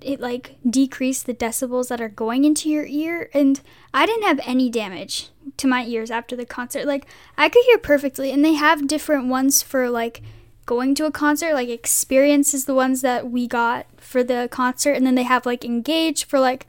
it 0.00 0.20
like 0.20 0.56
decreased 0.68 1.26
the 1.26 1.34
decibels 1.34 1.88
that 1.88 2.00
are 2.00 2.08
going 2.08 2.44
into 2.44 2.68
your 2.68 2.86
ear. 2.86 3.30
And 3.32 3.60
i 3.94 4.06
didn't 4.06 4.24
have 4.24 4.40
any 4.44 4.70
damage 4.70 5.30
to 5.56 5.66
my 5.66 5.84
ears 5.84 6.10
after 6.10 6.36
the 6.36 6.46
concert. 6.46 6.86
Like 6.86 7.06
i 7.36 7.48
could 7.48 7.64
hear 7.64 7.78
perfectly 7.78 8.30
and 8.30 8.44
they 8.44 8.54
have 8.54 8.88
different 8.88 9.28
ones 9.28 9.62
for 9.62 9.88
like 9.88 10.22
going 10.66 10.94
to 10.96 11.06
a 11.06 11.12
concert. 11.12 11.54
Like 11.54 11.68
experience 11.68 12.52
is 12.52 12.66
the 12.66 12.74
ones 12.74 13.00
that 13.00 13.30
we 13.30 13.46
got 13.46 13.86
for 13.96 14.22
the 14.22 14.48
concert 14.50 14.92
and 14.92 15.06
then 15.06 15.14
they 15.14 15.22
have 15.22 15.46
like 15.46 15.64
engage 15.64 16.26
for 16.26 16.38
like 16.38 16.66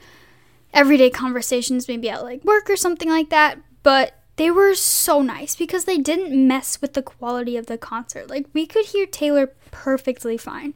everyday 0.73 1.09
conversations 1.09 1.87
maybe 1.87 2.09
at 2.09 2.23
like 2.23 2.43
work 2.45 2.69
or 2.69 2.77
something 2.77 3.09
like 3.09 3.29
that. 3.29 3.57
But 3.83 4.13
they 4.37 4.49
were 4.49 4.73
so 4.73 5.21
nice 5.21 5.55
because 5.55 5.85
they 5.85 5.97
didn't 5.97 6.47
mess 6.47 6.81
with 6.81 6.93
the 6.93 7.01
quality 7.01 7.57
of 7.57 7.67
the 7.67 7.77
concert 7.77 8.29
like 8.29 8.45
we 8.53 8.65
could 8.65 8.85
hear 8.85 9.05
taylor 9.05 9.47
perfectly 9.71 10.37
fine 10.37 10.73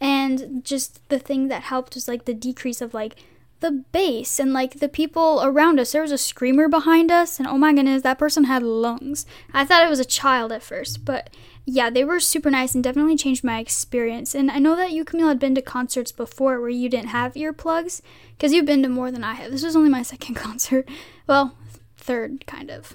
and 0.00 0.64
just 0.64 1.08
the 1.08 1.18
thing 1.20 1.48
that 1.48 1.62
helped 1.62 1.94
was 1.94 2.08
like 2.08 2.24
the 2.24 2.34
decrease 2.34 2.80
of 2.80 2.92
like 2.92 3.16
the 3.62 3.84
bass 3.92 4.38
and 4.38 4.52
like 4.52 4.80
the 4.80 4.88
people 4.88 5.40
around 5.42 5.80
us. 5.80 5.92
There 5.92 6.02
was 6.02 6.12
a 6.12 6.18
screamer 6.18 6.68
behind 6.68 7.10
us, 7.10 7.38
and 7.38 7.48
oh 7.48 7.56
my 7.56 7.72
goodness, 7.72 8.02
that 8.02 8.18
person 8.18 8.44
had 8.44 8.62
lungs. 8.62 9.24
I 9.54 9.64
thought 9.64 9.84
it 9.84 9.88
was 9.88 10.00
a 10.00 10.04
child 10.04 10.52
at 10.52 10.62
first, 10.62 11.04
but 11.04 11.30
yeah, 11.64 11.88
they 11.88 12.04
were 12.04 12.18
super 12.18 12.50
nice 12.50 12.74
and 12.74 12.82
definitely 12.82 13.16
changed 13.16 13.44
my 13.44 13.60
experience. 13.60 14.34
And 14.34 14.50
I 14.50 14.58
know 14.58 14.74
that 14.74 14.90
you, 14.90 15.04
Camille, 15.04 15.28
had 15.28 15.38
been 15.38 15.54
to 15.54 15.62
concerts 15.62 16.10
before 16.10 16.60
where 16.60 16.68
you 16.68 16.88
didn't 16.88 17.10
have 17.10 17.34
earplugs 17.34 18.02
because 18.36 18.52
you've 18.52 18.66
been 18.66 18.82
to 18.82 18.88
more 18.88 19.12
than 19.12 19.22
I 19.22 19.34
have. 19.34 19.52
This 19.52 19.62
was 19.62 19.76
only 19.76 19.88
my 19.88 20.02
second 20.02 20.34
concert. 20.34 20.88
Well, 21.28 21.56
third, 21.96 22.44
kind 22.46 22.70
of. 22.70 22.94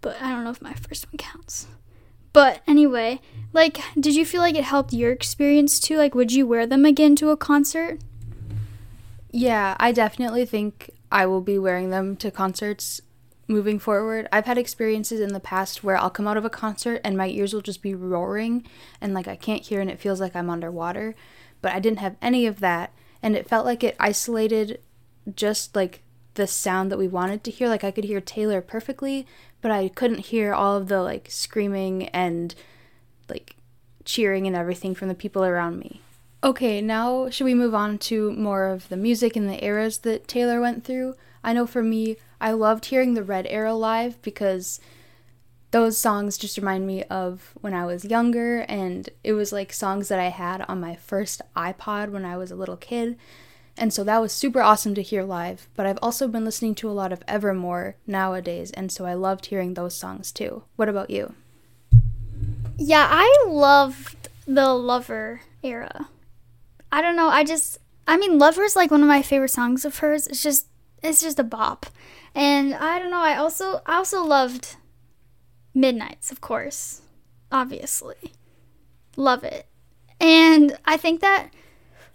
But 0.00 0.20
I 0.20 0.30
don't 0.30 0.44
know 0.44 0.50
if 0.50 0.62
my 0.62 0.74
first 0.74 1.06
one 1.12 1.18
counts. 1.18 1.66
But 2.32 2.62
anyway, 2.66 3.20
like, 3.52 3.80
did 3.98 4.14
you 4.14 4.24
feel 4.24 4.40
like 4.40 4.54
it 4.54 4.64
helped 4.64 4.92
your 4.92 5.10
experience 5.12 5.80
too? 5.80 5.96
Like, 5.96 6.14
would 6.14 6.32
you 6.32 6.46
wear 6.46 6.66
them 6.66 6.84
again 6.84 7.16
to 7.16 7.30
a 7.30 7.36
concert? 7.36 7.98
Yeah, 9.32 9.76
I 9.78 9.92
definitely 9.92 10.44
think 10.46 10.90
I 11.10 11.26
will 11.26 11.40
be 11.40 11.58
wearing 11.58 11.90
them 11.90 12.16
to 12.16 12.30
concerts 12.30 13.00
moving 13.50 13.78
forward. 13.78 14.28
I've 14.32 14.46
had 14.46 14.58
experiences 14.58 15.20
in 15.20 15.32
the 15.32 15.40
past 15.40 15.82
where 15.82 15.96
I'll 15.96 16.10
come 16.10 16.28
out 16.28 16.36
of 16.36 16.44
a 16.44 16.50
concert 16.50 17.00
and 17.04 17.16
my 17.16 17.28
ears 17.28 17.52
will 17.52 17.60
just 17.60 17.82
be 17.82 17.94
roaring 17.94 18.64
and 19.00 19.12
like 19.12 19.26
I 19.26 19.36
can't 19.36 19.66
hear 19.66 19.80
and 19.80 19.90
it 19.90 19.98
feels 19.98 20.20
like 20.20 20.36
I'm 20.36 20.48
underwater. 20.48 21.16
But 21.60 21.72
I 21.72 21.80
didn't 21.80 21.98
have 21.98 22.16
any 22.22 22.46
of 22.46 22.60
that 22.60 22.92
and 23.22 23.36
it 23.36 23.48
felt 23.48 23.66
like 23.66 23.82
it 23.82 23.96
isolated 23.98 24.80
just 25.34 25.74
like 25.76 26.02
the 26.34 26.46
sound 26.46 26.90
that 26.90 26.98
we 26.98 27.08
wanted 27.08 27.44
to 27.44 27.50
hear. 27.50 27.68
Like 27.68 27.84
I 27.84 27.90
could 27.90 28.04
hear 28.04 28.20
Taylor 28.20 28.60
perfectly, 28.60 29.26
but 29.60 29.70
I 29.70 29.88
couldn't 29.88 30.26
hear 30.26 30.52
all 30.54 30.76
of 30.76 30.88
the 30.88 31.02
like 31.02 31.28
screaming 31.30 32.08
and 32.08 32.54
like 33.28 33.56
cheering 34.04 34.46
and 34.46 34.56
everything 34.56 34.94
from 34.94 35.08
the 35.08 35.14
people 35.14 35.44
around 35.44 35.78
me. 35.78 36.00
Okay, 36.42 36.80
now 36.80 37.28
should 37.28 37.44
we 37.44 37.54
move 37.54 37.74
on 37.74 37.98
to 37.98 38.32
more 38.32 38.66
of 38.66 38.88
the 38.88 38.96
music 38.96 39.36
and 39.36 39.48
the 39.48 39.62
eras 39.62 39.98
that 39.98 40.26
Taylor 40.26 40.60
went 40.60 40.84
through? 40.84 41.14
I 41.44 41.52
know 41.52 41.66
for 41.66 41.82
me, 41.82 42.16
I 42.40 42.52
loved 42.52 42.86
hearing 42.86 43.14
the 43.14 43.22
Red 43.22 43.46
Era 43.48 43.74
live 43.74 44.20
because 44.22 44.80
those 45.70 45.98
songs 45.98 46.38
just 46.38 46.56
remind 46.56 46.86
me 46.86 47.04
of 47.04 47.52
when 47.60 47.74
I 47.74 47.86
was 47.86 48.04
younger, 48.04 48.60
and 48.60 49.08
it 49.22 49.34
was 49.34 49.52
like 49.52 49.72
songs 49.72 50.08
that 50.08 50.18
I 50.18 50.28
had 50.28 50.62
on 50.62 50.80
my 50.80 50.96
first 50.96 51.42
iPod 51.54 52.10
when 52.10 52.24
I 52.24 52.36
was 52.36 52.50
a 52.50 52.56
little 52.56 52.76
kid. 52.76 53.16
And 53.80 53.94
so 53.94 54.04
that 54.04 54.20
was 54.20 54.30
super 54.30 54.60
awesome 54.60 54.94
to 54.94 55.02
hear 55.02 55.22
live. 55.22 55.66
But 55.74 55.86
I've 55.86 55.98
also 56.02 56.28
been 56.28 56.44
listening 56.44 56.74
to 56.76 56.90
a 56.90 56.92
lot 56.92 57.12
of 57.12 57.22
Evermore 57.26 57.96
nowadays, 58.06 58.70
and 58.72 58.92
so 58.92 59.06
I 59.06 59.14
loved 59.14 59.46
hearing 59.46 59.72
those 59.72 59.96
songs 59.96 60.30
too. 60.30 60.64
What 60.76 60.90
about 60.90 61.08
you? 61.08 61.34
Yeah, 62.76 63.08
I 63.10 63.44
loved 63.48 64.28
the 64.46 64.74
Lover 64.74 65.40
era. 65.62 66.08
I 66.92 67.00
don't 67.00 67.16
know, 67.16 67.28
I 67.28 67.42
just 67.42 67.78
I 68.06 68.18
mean 68.18 68.38
Lover's 68.38 68.76
like 68.76 68.90
one 68.90 69.00
of 69.00 69.08
my 69.08 69.22
favorite 69.22 69.50
songs 69.50 69.86
of 69.86 69.98
hers. 69.98 70.26
It's 70.26 70.42
just 70.42 70.66
it's 71.02 71.22
just 71.22 71.38
a 71.38 71.44
bop. 71.44 71.86
And 72.34 72.74
I 72.74 72.98
don't 72.98 73.10
know, 73.10 73.22
I 73.22 73.36
also 73.36 73.80
I 73.86 73.96
also 73.96 74.22
loved 74.22 74.76
Midnights, 75.72 76.30
of 76.30 76.42
course. 76.42 77.00
Obviously. 77.50 78.32
Love 79.16 79.42
it. 79.42 79.66
And 80.20 80.76
I 80.84 80.98
think 80.98 81.20
that 81.20 81.50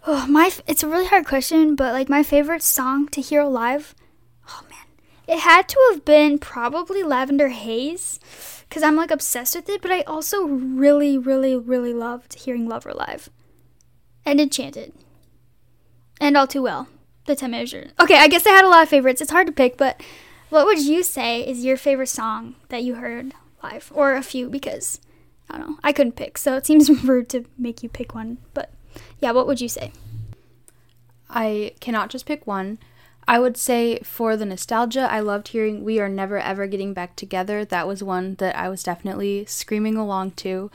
oh, 0.06 0.26
my 0.26 0.50
it's 0.66 0.82
a 0.82 0.88
really 0.88 1.06
hard 1.06 1.26
question, 1.26 1.74
but 1.74 1.92
like 1.92 2.08
my 2.08 2.22
favorite 2.22 2.62
song 2.62 3.08
to 3.08 3.20
hear 3.20 3.44
live, 3.44 3.94
oh 4.48 4.62
man. 4.70 4.78
It 5.26 5.40
had 5.40 5.68
to 5.68 5.78
have 5.90 6.04
been 6.04 6.38
probably 6.38 7.02
Lavender 7.02 7.48
Haze 7.48 8.20
cuz 8.70 8.82
I'm 8.82 8.96
like 8.96 9.10
obsessed 9.10 9.56
with 9.56 9.68
it, 9.68 9.82
but 9.82 9.90
I 9.90 10.02
also 10.02 10.44
really 10.44 11.18
really 11.18 11.56
really 11.56 11.92
loved 11.92 12.34
hearing 12.34 12.68
Lover 12.68 12.92
live. 12.94 13.28
And 14.24 14.40
Enchanted. 14.40 14.92
And 16.20 16.36
All 16.36 16.46
Too 16.46 16.62
Well 16.62 16.88
the 17.26 17.36
10 17.36 17.50
measure. 17.50 17.90
Okay, 18.00 18.16
I 18.16 18.28
guess 18.28 18.46
I 18.46 18.50
had 18.50 18.64
a 18.64 18.68
lot 18.68 18.84
of 18.84 18.88
favorites. 18.88 19.20
It's 19.20 19.30
hard 19.30 19.46
to 19.48 19.52
pick, 19.52 19.76
but 19.76 20.00
what 20.48 20.64
would 20.66 20.80
you 20.80 21.02
say 21.02 21.40
is 21.40 21.64
your 21.64 21.76
favorite 21.76 22.08
song 22.08 22.54
that 22.68 22.82
you 22.82 22.94
heard 22.94 23.34
live? 23.62 23.92
Or 23.94 24.14
a 24.14 24.22
few, 24.22 24.48
because 24.48 25.00
I 25.50 25.58
don't 25.58 25.70
know. 25.70 25.78
I 25.82 25.92
couldn't 25.92 26.16
pick, 26.16 26.38
so 26.38 26.56
it 26.56 26.66
seems 26.66 26.88
rude 27.04 27.28
to 27.30 27.44
make 27.58 27.82
you 27.82 27.88
pick 27.88 28.14
one. 28.14 28.38
But 28.54 28.70
yeah, 29.20 29.32
what 29.32 29.46
would 29.46 29.60
you 29.60 29.68
say? 29.68 29.92
I 31.28 31.72
cannot 31.80 32.10
just 32.10 32.26
pick 32.26 32.46
one. 32.46 32.78
I 33.28 33.40
would 33.40 33.56
say 33.56 33.98
for 34.04 34.36
the 34.36 34.46
nostalgia, 34.46 35.08
I 35.10 35.18
loved 35.20 35.48
hearing 35.48 35.82
We 35.82 35.98
Are 35.98 36.08
Never 36.08 36.38
Ever 36.38 36.66
Getting 36.68 36.94
Back 36.94 37.16
Together. 37.16 37.64
That 37.64 37.88
was 37.88 38.02
one 38.02 38.36
that 38.36 38.56
I 38.56 38.68
was 38.68 38.84
definitely 38.84 39.44
screaming 39.46 39.96
along 39.96 40.32
to. 40.32 40.70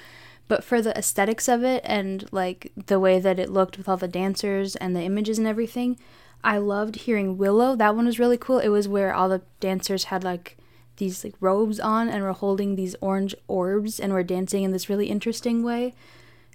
But 0.49 0.65
for 0.65 0.81
the 0.81 0.97
aesthetics 0.97 1.47
of 1.47 1.63
it 1.63 1.81
and 1.85 2.27
like 2.33 2.73
the 2.75 2.99
way 2.99 3.19
that 3.19 3.39
it 3.39 3.49
looked 3.49 3.77
with 3.77 3.87
all 3.87 3.95
the 3.95 4.07
dancers 4.07 4.75
and 4.75 4.93
the 4.93 5.01
images 5.01 5.37
and 5.37 5.47
everything, 5.47 5.97
I 6.43 6.57
loved 6.57 6.97
hearing 6.97 7.37
Willow. 7.37 7.73
That 7.75 7.95
one 7.95 8.05
was 8.05 8.19
really 8.19 8.37
cool. 8.37 8.59
It 8.59 8.67
was 8.67 8.87
where 8.87 9.13
all 9.13 9.29
the 9.29 9.43
dancers 9.61 10.05
had 10.05 10.25
like 10.25 10.57
these 10.97 11.23
like 11.23 11.35
robes 11.39 11.79
on 11.79 12.09
and 12.09 12.21
were 12.21 12.33
holding 12.33 12.75
these 12.75 12.97
orange 12.99 13.33
orbs 13.47 13.97
and 13.97 14.11
were 14.11 14.23
dancing 14.23 14.63
in 14.63 14.71
this 14.71 14.89
really 14.89 15.07
interesting 15.07 15.63
way. 15.63 15.93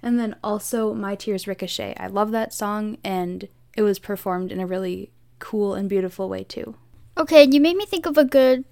And 0.03 0.19
then 0.19 0.35
also 0.43 0.93
My 0.93 1.15
Tears 1.15 1.47
Ricochet. 1.47 1.95
I 1.97 2.07
love 2.07 2.31
that 2.31 2.53
song 2.53 2.97
and 3.03 3.47
it 3.75 3.81
was 3.81 3.99
performed 3.99 4.51
in 4.51 4.59
a 4.59 4.67
really 4.67 5.11
cool 5.39 5.73
and 5.73 5.89
beautiful 5.89 6.29
way 6.29 6.43
too. 6.43 6.75
Okay, 7.17 7.43
and 7.43 7.53
you 7.53 7.61
made 7.61 7.77
me 7.77 7.85
think 7.85 8.05
of 8.05 8.17
a 8.17 8.25
good 8.25 8.65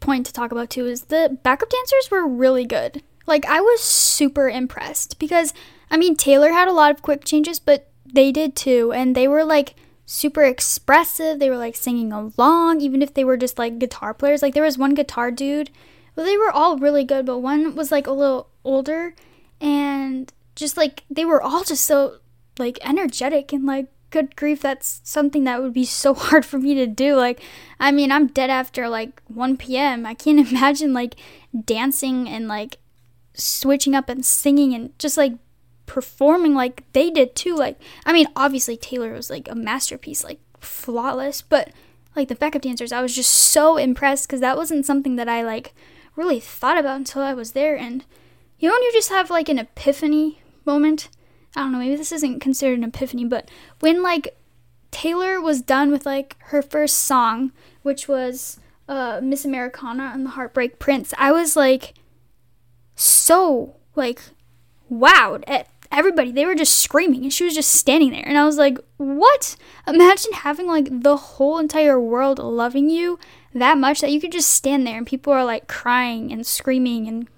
point 0.00 0.26
to 0.26 0.32
talk 0.32 0.52
about 0.52 0.70
too 0.70 0.86
is 0.86 1.02
the 1.02 1.38
backup 1.42 1.70
dancers 1.70 2.10
were 2.10 2.26
really 2.26 2.64
good. 2.64 3.02
Like 3.26 3.46
I 3.46 3.60
was 3.60 3.80
super 3.80 4.48
impressed 4.48 5.18
because 5.18 5.54
I 5.90 5.96
mean 5.96 6.16
Taylor 6.16 6.52
had 6.52 6.68
a 6.68 6.72
lot 6.72 6.90
of 6.90 7.02
quick 7.02 7.24
changes, 7.24 7.58
but 7.58 7.88
they 8.04 8.32
did 8.32 8.56
too 8.56 8.92
and 8.92 9.14
they 9.14 9.28
were 9.28 9.44
like 9.44 9.74
super 10.04 10.44
expressive. 10.44 11.38
They 11.38 11.48
were 11.48 11.56
like 11.56 11.76
singing 11.76 12.12
along, 12.12 12.80
even 12.80 13.00
if 13.00 13.14
they 13.14 13.24
were 13.24 13.36
just 13.36 13.58
like 13.58 13.78
guitar 13.78 14.12
players. 14.12 14.42
Like 14.42 14.54
there 14.54 14.62
was 14.62 14.76
one 14.76 14.94
guitar 14.94 15.30
dude. 15.30 15.70
Well, 16.14 16.26
they 16.26 16.36
were 16.36 16.50
all 16.50 16.76
really 16.76 17.04
good, 17.04 17.24
but 17.24 17.38
one 17.38 17.74
was 17.74 17.90
like 17.90 18.06
a 18.06 18.12
little 18.12 18.48
older 18.64 19.14
and 19.62 20.30
just 20.54 20.76
like 20.76 21.04
they 21.08 21.24
were 21.24 21.40
all 21.40 21.64
just 21.64 21.86
so 21.86 22.18
like 22.58 22.78
energetic 22.82 23.50
and 23.52 23.64
like 23.64 23.86
good 24.10 24.36
grief 24.36 24.60
that's 24.60 25.00
something 25.04 25.44
that 25.44 25.62
would 25.62 25.72
be 25.72 25.86
so 25.86 26.12
hard 26.26 26.44
for 26.44 26.58
me 26.58 26.74
to 26.74 26.86
do 26.86 27.16
like 27.16 27.40
i 27.80 27.90
mean 27.90 28.12
i'm 28.12 28.26
dead 28.26 28.50
after 28.50 28.86
like 28.90 29.22
1 29.28 29.56
p.m 29.56 30.04
i 30.04 30.12
can't 30.12 30.38
imagine 30.52 30.92
like 30.92 31.14
dancing 31.64 32.28
and 32.28 32.46
like 32.46 32.76
switching 33.34 33.94
up 33.94 34.10
and 34.10 34.26
singing 34.26 34.74
and 34.74 34.96
just 34.98 35.16
like 35.16 35.32
performing 35.86 36.54
like 36.54 36.84
they 36.92 37.10
did 37.10 37.34
too. 37.34 37.54
Like, 37.54 37.78
I 38.06 38.12
mean, 38.12 38.26
obviously 38.36 38.76
Taylor 38.76 39.12
was 39.12 39.30
like 39.30 39.48
a 39.50 39.54
masterpiece, 39.54 40.24
like 40.24 40.40
flawless, 40.58 41.42
but 41.42 41.70
like 42.14 42.28
the 42.28 42.34
backup 42.34 42.62
dancers, 42.62 42.92
I 42.92 43.02
was 43.02 43.14
just 43.14 43.30
so 43.30 43.76
impressed 43.76 44.26
because 44.26 44.40
that 44.40 44.56
wasn't 44.56 44.86
something 44.86 45.16
that 45.16 45.28
I 45.28 45.42
like 45.42 45.74
really 46.16 46.40
thought 46.40 46.78
about 46.78 46.96
until 46.96 47.22
I 47.22 47.34
was 47.34 47.52
there. 47.52 47.76
And 47.76 48.04
you 48.62 48.68
know, 48.68 48.74
when 48.74 48.82
you 48.84 48.92
just 48.92 49.08
have 49.08 49.28
like 49.28 49.48
an 49.48 49.58
epiphany 49.58 50.40
moment, 50.64 51.08
I 51.56 51.62
don't 51.62 51.72
know, 51.72 51.78
maybe 51.78 51.96
this 51.96 52.12
isn't 52.12 52.38
considered 52.38 52.78
an 52.78 52.84
epiphany, 52.84 53.24
but 53.24 53.50
when 53.80 54.04
like 54.04 54.36
Taylor 54.92 55.40
was 55.40 55.60
done 55.60 55.90
with 55.90 56.06
like 56.06 56.36
her 56.38 56.62
first 56.62 57.00
song, 57.00 57.50
which 57.82 58.06
was 58.06 58.60
uh, 58.88 59.18
Miss 59.20 59.44
Americana 59.44 60.12
and 60.14 60.24
the 60.24 60.30
Heartbreak 60.30 60.78
Prince, 60.78 61.12
I 61.18 61.32
was 61.32 61.56
like 61.56 61.94
so 62.94 63.74
like 63.96 64.20
wowed 64.88 65.42
at 65.48 65.66
everybody. 65.90 66.30
They 66.30 66.46
were 66.46 66.54
just 66.54 66.78
screaming 66.78 67.24
and 67.24 67.32
she 67.32 67.44
was 67.44 67.56
just 67.56 67.72
standing 67.72 68.12
there. 68.12 68.24
And 68.24 68.38
I 68.38 68.44
was 68.44 68.58
like, 68.58 68.78
what? 68.96 69.56
Imagine 69.88 70.34
having 70.34 70.68
like 70.68 71.02
the 71.02 71.16
whole 71.16 71.58
entire 71.58 72.00
world 72.00 72.38
loving 72.38 72.88
you 72.88 73.18
that 73.54 73.76
much 73.76 74.00
that 74.02 74.12
you 74.12 74.20
could 74.20 74.32
just 74.32 74.50
stand 74.50 74.86
there 74.86 74.98
and 74.98 75.06
people 75.06 75.32
are 75.32 75.44
like 75.44 75.66
crying 75.66 76.32
and 76.32 76.46
screaming 76.46 77.08
and 77.08 77.28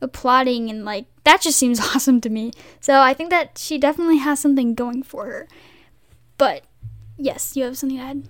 applauding 0.00 0.68
and 0.70 0.84
like 0.84 1.06
that 1.24 1.40
just 1.40 1.58
seems 1.58 1.80
awesome 1.94 2.20
to 2.22 2.30
me. 2.30 2.52
So 2.80 3.00
I 3.00 3.14
think 3.14 3.30
that 3.30 3.58
she 3.58 3.78
definitely 3.78 4.18
has 4.18 4.40
something 4.40 4.74
going 4.74 5.02
for 5.02 5.26
her. 5.26 5.48
But 6.38 6.64
yes, 7.16 7.56
you 7.56 7.64
have 7.64 7.78
something 7.78 7.98
to 7.98 8.04
add? 8.04 8.22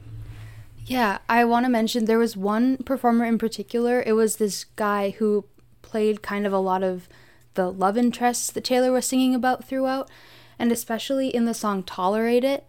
Yeah, 0.87 1.19
I 1.29 1.45
want 1.45 1.67
to 1.67 1.71
mention 1.71 2.05
there 2.05 2.19
was 2.19 2.37
one 2.37 2.77
performer 2.79 3.25
in 3.25 3.39
particular. 3.39 4.03
It 4.07 4.13
was 4.13 4.37
this 4.37 4.65
guy 4.65 5.11
who 5.11 5.45
played 5.83 6.23
kind 6.23 6.47
of 6.47 6.53
a 6.53 6.59
lot 6.59 6.85
of 6.85 7.09
the 7.55 7.73
love 7.73 7.97
interests 7.97 8.53
that 8.53 8.65
Taylor 8.65 8.93
was 8.93 9.05
singing 9.05 9.35
about 9.35 9.65
throughout, 9.65 10.09
and 10.59 10.71
especially 10.71 11.35
in 11.35 11.45
the 11.45 11.55
song 11.55 11.83
Tolerate 11.83 12.45
It. 12.45 12.67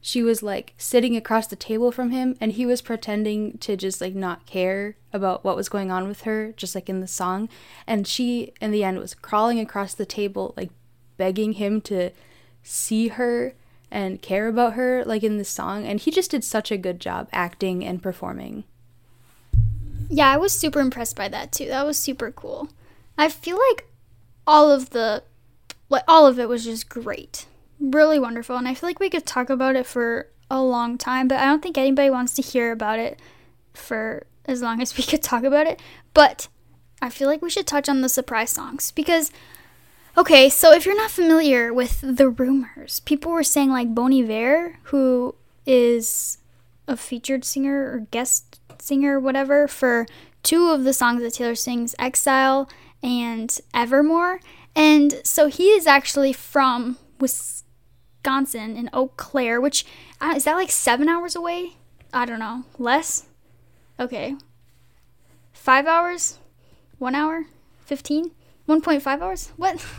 She 0.00 0.22
was 0.22 0.42
like 0.42 0.74
sitting 0.78 1.16
across 1.16 1.46
the 1.46 1.56
table 1.56 1.90
from 1.90 2.10
him, 2.10 2.36
and 2.40 2.52
he 2.52 2.64
was 2.64 2.82
pretending 2.82 3.58
to 3.58 3.76
just 3.76 4.00
like 4.00 4.14
not 4.14 4.46
care 4.46 4.96
about 5.12 5.44
what 5.44 5.56
was 5.56 5.68
going 5.68 5.90
on 5.90 6.06
with 6.06 6.22
her, 6.22 6.52
just 6.52 6.74
like 6.74 6.88
in 6.88 7.00
the 7.00 7.06
song. 7.06 7.48
And 7.86 8.06
she, 8.06 8.52
in 8.60 8.70
the 8.70 8.84
end, 8.84 8.98
was 8.98 9.14
crawling 9.14 9.58
across 9.58 9.94
the 9.94 10.06
table, 10.06 10.54
like 10.56 10.70
begging 11.16 11.54
him 11.54 11.80
to 11.82 12.10
see 12.62 13.08
her 13.08 13.54
and 13.90 14.22
care 14.22 14.48
about 14.48 14.74
her, 14.74 15.04
like 15.04 15.22
in 15.22 15.38
the 15.38 15.44
song. 15.44 15.86
And 15.86 16.00
he 16.00 16.10
just 16.10 16.30
did 16.30 16.44
such 16.44 16.70
a 16.70 16.76
good 16.76 17.00
job 17.00 17.28
acting 17.32 17.84
and 17.84 18.02
performing. 18.02 18.64
Yeah, 20.08 20.30
I 20.30 20.36
was 20.36 20.52
super 20.52 20.80
impressed 20.80 21.16
by 21.16 21.28
that 21.28 21.52
too. 21.52 21.66
That 21.66 21.86
was 21.86 21.98
super 21.98 22.30
cool. 22.30 22.68
I 23.18 23.28
feel 23.28 23.58
like 23.70 23.88
all 24.46 24.70
of 24.70 24.90
the 24.90 25.22
like 25.88 26.04
all 26.06 26.26
of 26.26 26.38
it 26.38 26.48
was 26.48 26.64
just 26.64 26.88
great. 26.88 27.46
Really 27.78 28.18
wonderful. 28.18 28.56
And 28.56 28.66
I 28.66 28.74
feel 28.74 28.88
like 28.88 29.00
we 29.00 29.10
could 29.10 29.26
talk 29.26 29.50
about 29.50 29.76
it 29.76 29.86
for 29.86 30.28
a 30.50 30.62
long 30.62 30.96
time, 30.96 31.28
but 31.28 31.38
I 31.38 31.46
don't 31.46 31.62
think 31.62 31.76
anybody 31.76 32.10
wants 32.10 32.34
to 32.34 32.42
hear 32.42 32.72
about 32.72 32.98
it 32.98 33.20
for 33.74 34.26
as 34.46 34.62
long 34.62 34.80
as 34.80 34.96
we 34.96 35.04
could 35.04 35.22
talk 35.22 35.44
about 35.44 35.66
it. 35.66 35.80
But 36.14 36.48
I 37.02 37.10
feel 37.10 37.28
like 37.28 37.42
we 37.42 37.50
should 37.50 37.66
touch 37.66 37.88
on 37.88 38.00
the 38.00 38.08
surprise 38.08 38.50
songs 38.50 38.90
because 38.92 39.30
okay, 40.16 40.48
so 40.48 40.72
if 40.72 40.86
you're 40.86 40.96
not 40.96 41.10
familiar 41.10 41.72
with 41.74 42.00
the 42.00 42.28
rumors, 42.28 43.00
people 43.00 43.32
were 43.32 43.44
saying 43.44 43.70
like 43.70 43.94
Bon 43.94 44.12
Iver, 44.12 44.78
who 44.84 45.34
is 45.66 46.38
a 46.88 46.96
featured 46.96 47.44
singer 47.44 47.92
or 47.92 48.06
guest 48.10 48.60
singer, 48.80 49.16
or 49.16 49.20
whatever, 49.20 49.68
for 49.68 50.06
two 50.42 50.70
of 50.70 50.84
the 50.84 50.92
songs 50.92 51.22
that 51.22 51.34
Taylor 51.34 51.54
sings, 51.54 51.94
Exile 51.98 52.68
and 53.02 53.58
Evermore. 53.74 54.40
And 54.74 55.20
so 55.24 55.48
he 55.48 55.68
is 55.68 55.86
actually 55.86 56.32
from 56.32 56.98
Wisconsin 57.18 57.65
in 58.26 58.90
Eau 58.92 59.08
Claire, 59.16 59.60
which 59.60 59.86
uh, 60.20 60.32
is 60.36 60.44
that 60.44 60.54
like 60.56 60.70
seven 60.70 61.08
hours 61.08 61.36
away? 61.36 61.76
I 62.12 62.26
don't 62.26 62.40
know. 62.40 62.64
Less? 62.78 63.26
Okay. 64.00 64.34
five 65.52 65.86
hours, 65.86 66.38
one 66.98 67.14
hour, 67.14 67.46
15, 67.84 68.30
1.5 68.68 69.20
hours. 69.20 69.52
What? 69.56 69.84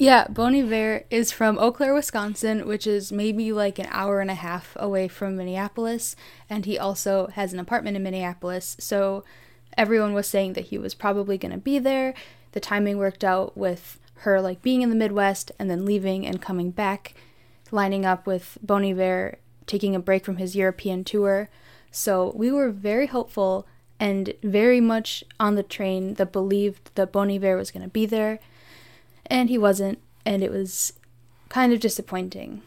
Yeah, 0.00 0.28
Bon 0.28 0.54
Iver 0.54 1.02
is 1.10 1.32
from 1.32 1.58
Eau 1.58 1.72
Claire, 1.72 1.92
Wisconsin, 1.92 2.68
which 2.68 2.86
is 2.86 3.10
maybe 3.10 3.50
like 3.50 3.80
an 3.80 3.88
hour 3.90 4.20
and 4.20 4.30
a 4.30 4.34
half 4.34 4.76
away 4.78 5.08
from 5.08 5.36
Minneapolis. 5.36 6.14
And 6.48 6.64
he 6.66 6.78
also 6.78 7.26
has 7.34 7.52
an 7.52 7.58
apartment 7.58 7.96
in 7.96 8.04
Minneapolis. 8.04 8.76
So 8.78 9.24
everyone 9.76 10.14
was 10.14 10.28
saying 10.28 10.52
that 10.52 10.66
he 10.66 10.78
was 10.78 10.94
probably 10.94 11.36
going 11.36 11.50
to 11.50 11.58
be 11.58 11.80
there. 11.80 12.14
The 12.52 12.60
timing 12.60 12.98
worked 12.98 13.24
out 13.24 13.58
with 13.58 13.98
her 14.20 14.40
like 14.40 14.62
being 14.62 14.82
in 14.82 14.90
the 14.90 14.96
Midwest 14.96 15.52
and 15.58 15.70
then 15.70 15.84
leaving 15.84 16.26
and 16.26 16.42
coming 16.42 16.70
back, 16.70 17.14
lining 17.70 18.04
up 18.04 18.26
with 18.26 18.58
Bon 18.62 18.84
Iver 18.84 19.38
taking 19.66 19.94
a 19.94 20.00
break 20.00 20.24
from 20.24 20.36
his 20.36 20.56
European 20.56 21.04
tour. 21.04 21.48
So 21.90 22.32
we 22.34 22.50
were 22.50 22.70
very 22.70 23.06
hopeful 23.06 23.66
and 24.00 24.32
very 24.42 24.80
much 24.80 25.24
on 25.38 25.54
the 25.54 25.62
train 25.62 26.14
that 26.14 26.32
believed 26.32 26.90
that 26.94 27.12
Bon 27.12 27.30
Iver 27.30 27.56
was 27.56 27.70
going 27.70 27.82
to 27.82 27.88
be 27.88 28.06
there 28.06 28.38
and 29.26 29.48
he 29.48 29.58
wasn't, 29.58 29.98
and 30.24 30.42
it 30.42 30.50
was 30.50 30.92
kind 31.48 31.72
of 31.72 31.80
disappointing. 31.80 32.62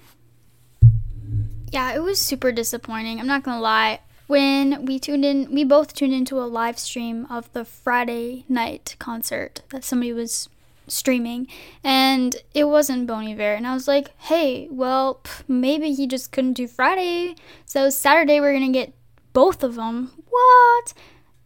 Yeah, 1.71 1.93
it 1.93 2.03
was 2.03 2.19
super 2.19 2.51
disappointing. 2.51 3.19
I'm 3.19 3.27
not 3.27 3.43
gonna 3.43 3.61
lie. 3.61 4.01
When 4.27 4.85
we 4.85 4.99
tuned 4.99 5.25
in, 5.25 5.53
we 5.53 5.63
both 5.63 5.93
tuned 5.93 6.13
into 6.13 6.39
a 6.39 6.43
live 6.43 6.77
stream 6.77 7.25
of 7.29 7.51
the 7.53 7.65
Friday 7.65 8.45
night 8.47 8.95
concert 8.99 9.61
that 9.69 9.83
somebody 9.83 10.13
was 10.13 10.49
streaming, 10.87 11.47
and 11.83 12.35
it 12.53 12.65
wasn't 12.65 13.07
Bon 13.07 13.27
Iver. 13.27 13.53
And 13.53 13.67
I 13.67 13.73
was 13.73 13.87
like, 13.87 14.17
hey, 14.19 14.67
well, 14.69 15.21
maybe 15.47 15.93
he 15.93 16.07
just 16.07 16.31
couldn't 16.31 16.53
do 16.53 16.67
Friday, 16.67 17.35
so 17.65 17.89
Saturday 17.89 18.39
we're 18.39 18.53
gonna 18.53 18.71
get 18.71 18.93
both 19.33 19.63
of 19.63 19.75
them. 19.75 20.11
What? 20.29 20.93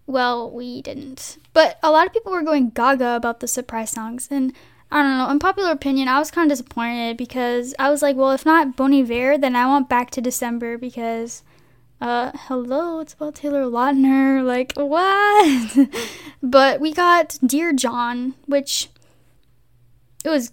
Well, 0.08 0.50
we 0.51 0.82
didn't. 0.82 1.38
But 1.54 1.80
a 1.82 1.92
lot 1.92 2.06
of 2.06 2.13
people 2.13 2.32
were 2.32 2.44
going 2.44 2.70
gaga 2.70 3.15
about 3.15 3.39
the 3.39 3.48
surprise 3.48 3.92
songs, 3.92 4.27
and 4.30 4.54
I 4.92 5.01
don't 5.01 5.18
know. 5.18 5.30
In 5.30 5.39
popular 5.39 5.72
opinion, 5.72 6.08
I 6.08 6.20
was 6.20 6.32
kind 6.32 6.50
of 6.50 6.58
disappointed 6.58 7.18
because 7.18 7.74
I 7.80 7.89
was 7.89 8.01
like, 8.01 8.15
well, 8.15 8.32
if 8.32 8.46
not 8.46 8.75
Bon 8.75 8.94
Iver, 8.94 9.38
then 9.38 9.56
I 9.56 9.65
want 9.68 9.89
back 9.89 10.12
to 10.12 10.22
December 10.22 10.77
because, 10.77 11.44
uh, 12.00 12.32
hello, 12.36 13.00
it's 13.00 13.13
about 13.13 13.36
Taylor 13.36 13.63
Lautner. 13.63 14.46
Like, 14.46 14.74
what? 14.75 15.89
but 16.44 16.80
we 16.80 16.94
got 16.94 17.38
Dear 17.44 17.74
John, 17.74 18.36
which 18.46 18.89
it 20.25 20.29
was. 20.29 20.51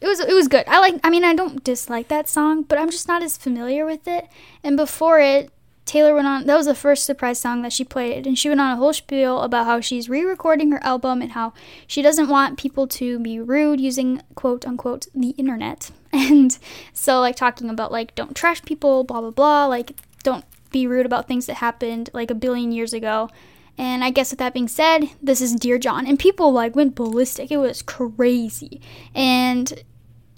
It 0.00 0.08
was 0.08 0.18
it 0.18 0.34
was 0.34 0.48
good. 0.48 0.64
I 0.66 0.80
like 0.80 0.96
I 1.04 1.10
mean 1.10 1.22
I 1.22 1.32
don't 1.32 1.62
dislike 1.62 2.08
that 2.08 2.28
song, 2.28 2.62
but 2.64 2.76
I'm 2.76 2.90
just 2.90 3.06
not 3.06 3.22
as 3.22 3.36
familiar 3.36 3.86
with 3.86 4.08
it. 4.08 4.26
And 4.64 4.76
before 4.76 5.20
it, 5.20 5.52
Taylor 5.84 6.14
went 6.14 6.26
on, 6.26 6.46
that 6.46 6.56
was 6.56 6.66
the 6.66 6.74
first 6.74 7.04
surprise 7.04 7.40
song 7.40 7.62
that 7.62 7.72
she 7.72 7.84
played, 7.84 8.26
and 8.26 8.38
she 8.38 8.48
went 8.48 8.60
on 8.60 8.72
a 8.72 8.76
whole 8.76 8.92
spiel 8.92 9.42
about 9.42 9.66
how 9.66 9.80
she's 9.80 10.08
re 10.08 10.24
recording 10.24 10.70
her 10.70 10.82
album 10.82 11.20
and 11.20 11.32
how 11.32 11.52
she 11.86 12.02
doesn't 12.02 12.28
want 12.28 12.58
people 12.58 12.86
to 12.86 13.18
be 13.18 13.40
rude 13.40 13.80
using 13.80 14.22
quote 14.34 14.66
unquote 14.66 15.06
the 15.14 15.30
internet. 15.30 15.90
And 16.14 16.58
so, 16.92 17.20
like, 17.20 17.36
talking 17.36 17.70
about, 17.70 17.90
like, 17.90 18.14
don't 18.14 18.36
trash 18.36 18.60
people, 18.62 19.02
blah, 19.02 19.22
blah, 19.22 19.30
blah, 19.30 19.64
like, 19.64 19.92
don't 20.22 20.44
be 20.70 20.86
rude 20.86 21.06
about 21.06 21.26
things 21.26 21.46
that 21.46 21.54
happened 21.54 22.10
like 22.12 22.30
a 22.30 22.34
billion 22.34 22.70
years 22.70 22.92
ago. 22.92 23.30
And 23.78 24.04
I 24.04 24.10
guess 24.10 24.30
with 24.30 24.38
that 24.38 24.54
being 24.54 24.68
said, 24.68 25.10
this 25.22 25.40
is 25.40 25.54
Dear 25.54 25.78
John. 25.78 26.06
And 26.06 26.18
people 26.18 26.52
like 26.52 26.76
went 26.76 26.94
ballistic. 26.94 27.50
It 27.50 27.56
was 27.56 27.82
crazy. 27.82 28.80
And 29.14 29.82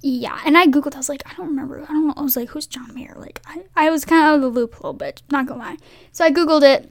yeah, 0.01 0.41
and 0.45 0.57
I 0.59 0.67
googled. 0.67 0.95
I 0.95 0.99
was 0.99 1.09
like, 1.09 1.23
I 1.27 1.35
don't 1.35 1.49
remember. 1.49 1.83
I 1.83 1.87
don't 1.87 2.09
know. 2.09 2.15
I 2.17 2.23
was 2.23 2.37
like, 2.37 2.51
who's 2.51 2.67
John 2.67 2.95
Mayer? 2.95 3.15
Like, 3.17 3.41
I, 3.47 3.65
I 3.75 3.91
was 3.91 4.05
kind 4.05 4.23
of 4.23 4.29
out 4.29 4.35
of 4.37 4.41
the 4.43 4.49
loop 4.49 4.75
a 4.75 4.77
little 4.77 4.93
bit. 4.93 5.23
Not 5.31 5.47
gonna 5.47 5.61
lie. 5.61 5.77
So 6.13 6.25
I 6.25 6.31
googled 6.31 6.63
it, 6.63 6.91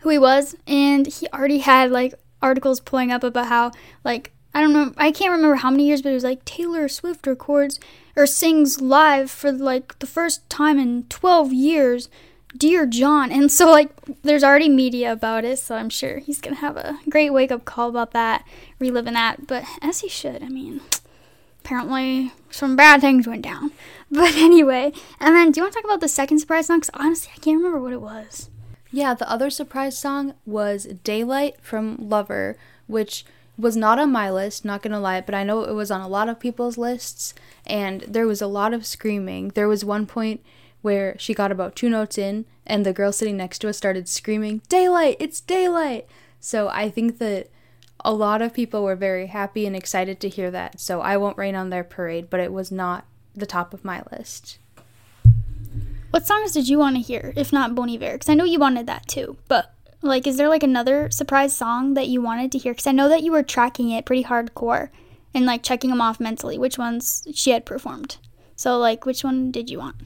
who 0.00 0.08
he 0.08 0.18
was, 0.18 0.56
and 0.66 1.06
he 1.06 1.28
already 1.28 1.58
had 1.58 1.90
like 1.90 2.14
articles 2.40 2.80
pulling 2.80 3.12
up 3.12 3.22
about 3.22 3.48
how 3.48 3.72
like 4.04 4.32
I 4.54 4.60
don't 4.60 4.72
know. 4.72 4.92
I 4.96 5.12
can't 5.12 5.32
remember 5.32 5.56
how 5.56 5.70
many 5.70 5.86
years, 5.86 6.02
but 6.02 6.10
it 6.10 6.14
was 6.14 6.24
like 6.24 6.44
Taylor 6.44 6.88
Swift 6.88 7.26
records 7.26 7.78
or 8.16 8.26
sings 8.26 8.80
live 8.80 9.30
for 9.30 9.52
like 9.52 9.98
the 10.00 10.06
first 10.06 10.48
time 10.48 10.78
in 10.78 11.04
12 11.04 11.52
years. 11.52 12.08
Dear 12.56 12.86
John. 12.86 13.30
And 13.30 13.50
so, 13.50 13.70
like, 13.70 13.90
there's 14.22 14.42
already 14.42 14.68
media 14.68 15.12
about 15.12 15.44
it, 15.44 15.58
so 15.58 15.76
I'm 15.76 15.90
sure 15.90 16.18
he's 16.18 16.40
gonna 16.40 16.56
have 16.56 16.76
a 16.76 16.98
great 17.08 17.30
wake 17.30 17.52
up 17.52 17.64
call 17.64 17.88
about 17.88 18.12
that, 18.12 18.44
reliving 18.78 19.14
that. 19.14 19.46
But 19.46 19.64
as 19.80 20.00
he 20.00 20.08
should, 20.08 20.42
I 20.42 20.48
mean, 20.48 20.80
apparently 21.64 22.32
some 22.50 22.76
bad 22.76 23.00
things 23.00 23.26
went 23.26 23.42
down. 23.42 23.72
But 24.12 24.34
anyway, 24.34 24.92
and 25.20 25.36
then 25.36 25.52
do 25.52 25.60
you 25.60 25.62
want 25.64 25.72
to 25.72 25.78
talk 25.78 25.84
about 25.84 26.00
the 26.00 26.08
second 26.08 26.40
surprise 26.40 26.66
song? 26.66 26.80
Because 26.80 26.90
honestly, 26.94 27.30
I 27.32 27.38
can't 27.38 27.58
remember 27.58 27.80
what 27.80 27.92
it 27.92 28.00
was. 28.00 28.50
Yeah, 28.90 29.14
the 29.14 29.30
other 29.30 29.50
surprise 29.50 29.96
song 29.96 30.34
was 30.44 30.86
Daylight 31.04 31.60
from 31.62 31.96
Lover, 31.96 32.56
which 32.88 33.24
was 33.56 33.76
not 33.76 34.00
on 34.00 34.10
my 34.10 34.28
list, 34.28 34.64
not 34.64 34.82
gonna 34.82 34.98
lie, 34.98 35.20
but 35.20 35.36
I 35.36 35.44
know 35.44 35.62
it 35.62 35.74
was 35.74 35.92
on 35.92 36.00
a 36.00 36.08
lot 36.08 36.28
of 36.28 36.40
people's 36.40 36.76
lists, 36.76 37.34
and 37.64 38.00
there 38.00 38.26
was 38.26 38.42
a 38.42 38.48
lot 38.48 38.74
of 38.74 38.84
screaming. 38.84 39.50
There 39.50 39.68
was 39.68 39.84
one 39.84 40.06
point 40.06 40.40
where 40.82 41.16
she 41.18 41.34
got 41.34 41.52
about 41.52 41.76
two 41.76 41.88
notes 41.88 42.18
in, 42.18 42.46
and 42.66 42.84
the 42.86 42.92
girl 42.92 43.12
sitting 43.12 43.36
next 43.36 43.58
to 43.60 43.68
us 43.68 43.76
started 43.76 44.08
screaming, 44.08 44.62
Daylight! 44.68 45.16
It's 45.18 45.40
daylight! 45.40 46.06
So 46.40 46.68
I 46.68 46.88
think 46.88 47.18
that 47.18 47.48
a 48.04 48.12
lot 48.12 48.42
of 48.42 48.54
people 48.54 48.82
were 48.82 48.96
very 48.96 49.26
happy 49.26 49.66
and 49.66 49.76
excited 49.76 50.20
to 50.20 50.28
hear 50.28 50.50
that. 50.50 50.80
So 50.80 51.00
I 51.00 51.16
won't 51.16 51.38
rain 51.38 51.54
on 51.54 51.70
their 51.70 51.84
parade, 51.84 52.30
but 52.30 52.40
it 52.40 52.52
was 52.52 52.72
not 52.72 53.04
the 53.34 53.46
top 53.46 53.74
of 53.74 53.84
my 53.84 54.02
list. 54.10 54.58
What 56.10 56.26
songs 56.26 56.52
did 56.52 56.68
you 56.68 56.78
want 56.78 56.96
to 56.96 57.02
hear, 57.02 57.32
if 57.36 57.52
not 57.52 57.74
Bon 57.74 57.88
Iver? 57.88 58.12
Because 58.12 58.28
I 58.28 58.34
know 58.34 58.44
you 58.44 58.58
wanted 58.58 58.86
that 58.86 59.06
too. 59.06 59.36
But 59.48 59.72
like, 60.02 60.26
is 60.26 60.38
there 60.38 60.48
like 60.48 60.62
another 60.62 61.10
surprise 61.10 61.54
song 61.54 61.94
that 61.94 62.08
you 62.08 62.20
wanted 62.20 62.50
to 62.52 62.58
hear? 62.58 62.72
Because 62.72 62.86
I 62.86 62.92
know 62.92 63.08
that 63.08 63.22
you 63.22 63.30
were 63.32 63.42
tracking 63.42 63.90
it 63.90 64.06
pretty 64.06 64.24
hardcore 64.24 64.88
and 65.34 65.46
like 65.46 65.62
checking 65.62 65.90
them 65.90 66.00
off 66.00 66.18
mentally, 66.18 66.58
which 66.58 66.78
ones 66.78 67.26
she 67.32 67.50
had 67.50 67.64
performed. 67.64 68.16
So 68.56 68.78
like, 68.78 69.06
which 69.06 69.22
one 69.22 69.52
did 69.52 69.70
you 69.70 69.78
want? 69.78 69.96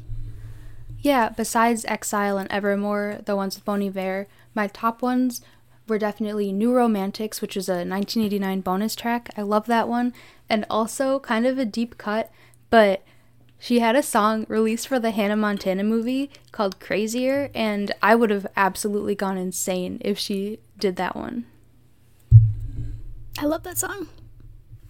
Yeah, 1.05 1.29
besides 1.29 1.85
Exile 1.85 2.39
and 2.39 2.51
Evermore, 2.51 3.21
the 3.27 3.37
ones 3.37 3.57
with 3.57 3.67
Bon 3.67 3.83
Iver, 3.83 4.27
my 4.55 4.69
top 4.69 5.03
ones 5.03 5.43
were 5.87 5.99
definitely 5.99 6.51
New 6.51 6.73
Romantics, 6.73 7.43
which 7.43 7.57
was 7.57 7.69
a 7.69 7.85
1989 7.85 8.63
bonus 8.63 8.95
track. 8.97 9.29
I 9.37 9.43
love 9.43 9.67
that 9.67 9.87
one. 9.87 10.15
And 10.49 10.65
also 10.71 11.19
kind 11.19 11.45
of 11.45 11.59
a 11.59 11.67
deep 11.67 11.99
cut, 11.99 12.31
but 12.71 13.03
she 13.59 13.81
had 13.81 13.97
a 13.97 14.03
song 14.03 14.47
released 14.49 14.89
for 14.89 14.99
the 14.99 15.11
Hannah 15.11 15.37
Montana 15.37 15.85
movie 15.85 16.31
called 16.53 16.81
Crazier, 16.81 17.51
and 17.55 17.93
I 18.01 18.15
would 18.15 18.31
have 18.31 18.47
absolutely 18.57 19.15
gone 19.15 19.37
insane 19.37 20.01
if 20.01 20.19
she 20.19 20.59
did 20.79 20.97
that 20.97 21.15
one. 21.15 21.45
I 23.39 23.45
love 23.45 23.63
that 23.65 23.77
song. 23.77 24.09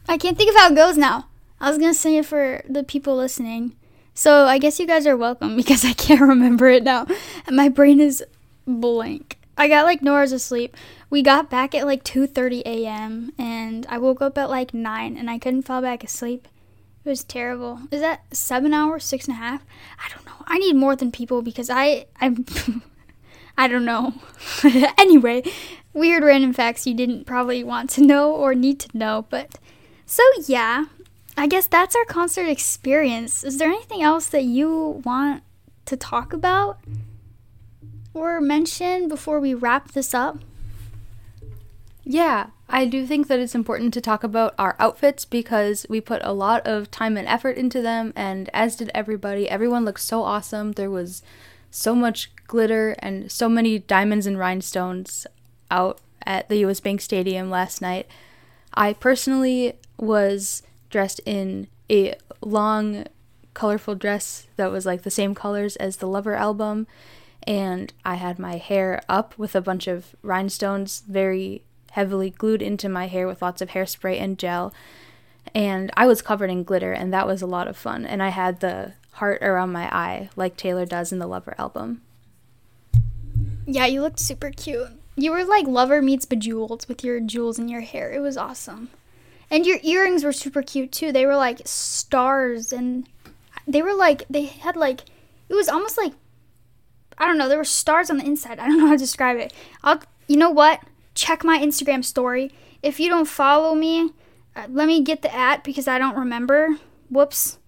I 0.09 0.17
can't 0.17 0.39
think 0.39 0.51
of 0.51 0.57
how 0.57 0.71
it 0.71 0.77
goes 0.77 0.97
now. 0.97 1.27
I 1.61 1.71
was 1.71 1.79
gonna 1.79 1.93
sing 1.93 2.15
it 2.15 2.27
for 2.27 2.63
the 2.69 2.85
people 2.85 3.17
listening. 3.17 3.75
So 4.15 4.47
I 4.47 4.59
guess 4.59 4.79
you 4.79 4.87
guys 4.87 5.07
are 5.07 5.17
welcome 5.17 5.57
because 5.57 5.85
I 5.85 5.93
can't 5.93 6.21
remember 6.21 6.69
it 6.69 6.85
now. 6.85 7.07
My 7.51 7.69
brain 7.69 8.01
is 8.01 8.25
blank. 8.67 9.39
I 9.57 9.69
got 9.69 9.85
like 9.85 10.03
Nora's 10.03 10.33
asleep. 10.33 10.77
We 11.11 11.23
got 11.23 11.51
back 11.51 11.75
at 11.75 11.87
like 11.87 12.03
2:30 12.03 12.63
a.m. 12.65 13.33
and 13.39 13.87
I 13.89 13.99
woke 13.99 14.21
up 14.21 14.37
at 14.39 14.51
like 14.51 14.75
nine 14.75 15.17
and 15.17 15.31
I 15.31 15.39
couldn't 15.39 15.63
fall 15.63 15.81
back 15.81 16.03
asleep. 16.03 16.49
It 17.05 17.09
was 17.09 17.23
terrible. 17.23 17.81
Is 17.91 18.01
that 18.01 18.23
seven 18.35 18.73
hours, 18.73 19.05
six 19.05 19.29
and 19.29 19.37
a 19.37 19.41
half? 19.41 19.63
I 19.99 20.09
don't 20.13 20.25
know. 20.25 20.45
I 20.47 20.59
need 20.59 20.75
more 20.75 20.97
than 20.97 21.13
people 21.13 21.43
because 21.43 21.71
I 21.71 22.07
I'm 22.21 22.45
I 23.59 23.69
don't 23.69 23.85
know. 23.85 24.15
anyway, 24.99 25.45
weird 25.93 26.25
random 26.25 26.53
facts 26.53 26.87
you 26.87 26.95
didn't 26.95 27.25
probably 27.25 27.63
want 27.63 27.91
to 27.91 28.01
know 28.01 28.33
or 28.33 28.55
need 28.55 28.81
to 28.81 28.99
know, 28.99 29.27
but 29.31 29.59
so 30.07 30.23
yeah, 30.47 30.87
I 31.37 31.47
guess 31.47 31.67
that's 31.67 31.97
our 31.97 32.05
concert 32.05 32.49
experience. 32.49 33.43
Is 33.45 33.59
there 33.59 33.69
anything 33.69 34.03
else 34.03 34.27
that 34.29 34.45
you 34.45 35.03
want 35.05 35.43
to 35.87 35.97
talk 35.97 36.33
about? 36.33 36.79
or 38.15 38.41
mention 38.41 39.09
before 39.09 39.41
we 39.41 39.53
wrap 39.53 39.91
this 39.91 40.15
up? 40.15 40.39
Yeah, 42.05 42.49
I 42.69 42.87
do 42.87 43.07
think 43.07 43.29
that 43.29 43.41
it's 43.41 43.55
important 43.55 43.93
to 43.95 44.01
talk 44.01 44.23
about 44.23 44.55
our 44.59 44.77
outfits 44.79 45.25
because 45.25 45.85
we 45.89 46.01
put 46.01 46.23
a 46.23 46.33
lot 46.33 46.67
of 46.67 46.91
time 46.91 47.17
and 47.17 47.27
effort 47.27 47.57
into 47.57 47.83
them, 47.83 48.13
and 48.15 48.49
as 48.55 48.77
did 48.77 48.91
everybody. 48.95 49.49
Everyone 49.49 49.85
looked 49.85 50.01
so 50.01 50.23
awesome. 50.23 50.73
There 50.73 50.91
was 50.91 51.23
so 51.71 51.95
much 51.95 52.31
glitter 52.47 52.95
and 53.01 53.33
so 53.33 53.49
many 53.49 53.81
diamonds 53.81 54.27
and 54.27 54.39
rhinestones 54.39 55.27
out 55.71 55.99
at 56.25 56.49
the 56.49 56.59
US 56.67 56.79
Bank 56.79 57.01
Stadium 57.01 57.51
last 57.51 57.83
night. 57.83 58.07
I 58.75 58.93
personally 58.93 59.75
was 59.99 60.63
dressed 60.95 61.21
in 61.27 61.67
a 61.91 62.15
long, 62.41 63.05
colorful 63.53 63.97
dress 63.97 64.47
that 64.55 64.71
was 64.71 64.87
like 64.87 65.03
the 65.03 65.11
same 65.11 65.35
colors 65.35 65.75
as 65.77 65.97
the 65.97 66.07
Lover 66.07 66.35
album 66.35 66.87
and 67.47 67.93
I 68.05 68.15
had 68.15 68.39
my 68.39 68.57
hair 68.57 69.03
up 69.09 69.37
with 69.37 69.55
a 69.55 69.61
bunch 69.61 69.87
of 69.87 70.15
rhinestones 70.23 71.03
very 71.07 71.63
heavily 71.91 72.31
glued 72.31 72.63
into 72.63 72.89
my 72.89 73.07
hair 73.07 73.27
with 73.27 73.43
lots 73.43 73.61
of 73.61 73.71
hairspray 73.71 74.21
and 74.21 74.39
gel. 74.39 74.73
And 75.55 75.91
I 75.97 76.07
was 76.07 76.23
covered 76.23 76.51
in 76.51 76.65
glitter, 76.65 76.93
and 76.93 77.13
that 77.13 77.27
was 77.27 77.43
a 77.43 77.47
lot 77.47 77.69
of 77.69 77.77
fun. 77.77 78.07
And 78.07 78.23
I 78.23 78.31
had 78.31 78.61
the 78.61 78.95
heart 79.13 79.43
around 79.43 79.73
my 79.73 79.95
eye, 79.95 80.31
like 80.37 80.57
Taylor 80.57 80.87
does 80.87 81.13
in 81.13 81.19
the 81.19 81.27
Lover 81.27 81.55
album. 81.59 82.01
Yeah, 83.67 83.87
you 83.87 84.01
looked 84.01 84.21
super 84.21 84.51
cute. 84.51 84.89
you 85.17 85.31
were 85.31 85.45
like 85.45 85.67
lover 85.67 86.03
meets 86.03 86.27
bejeweled 86.27 86.87
with 86.89 87.05
your 87.05 87.21
jewels 87.21 87.59
in 87.59 87.69
your 87.69 87.83
hair. 87.83 88.13
It 88.13 88.21
was 88.21 88.37
awesome. 88.37 88.91
And 89.55 89.65
your 89.65 89.79
earrings 89.85 90.25
were 90.25 90.33
super 90.33 90.63
cute 90.63 90.91
too. 90.91 91.13
They 91.13 91.27
were 91.27 91.37
like 91.37 91.63
stars 91.65 92.73
and 92.73 93.09
they 93.69 93.83
were 93.83 93.95
like 93.95 94.25
they 94.29 94.47
had 94.47 94.75
like 94.75 95.03
it 95.49 95.55
was 95.55 95.69
almost 95.69 95.97
like 95.97 96.13
I 97.19 97.27
don't 97.27 97.39
know, 97.39 97.49
there 97.49 97.59
were 97.59 97.65
stars 97.65 98.11
on 98.11 98.17
the 98.17 98.27
inside. 98.27 98.59
I 98.59 98.67
don't 98.67 98.79
know 98.79 98.87
how 98.87 98.95
to 98.95 98.99
describe 98.99 99.39
it. 99.39 99.53
I'll 99.85 100.03
you 100.27 100.37
know 100.37 100.51
what? 100.51 100.81
Check 101.15 101.45
my 101.45 101.57
Instagram 101.61 102.05
story. 102.05 102.51
If 102.83 102.99
you 102.99 103.09
don't 103.09 103.29
follow 103.29 103.77
me, 103.77 104.11
uh, 104.57 104.67
let 104.69 104.89
me 104.89 105.01
get 105.03 105.23
the 105.23 105.33
at 105.33 105.63
because 105.63 105.87
I 105.87 106.01
don't 106.01 106.17
remember. 106.17 106.71
Whoops. 107.09 107.59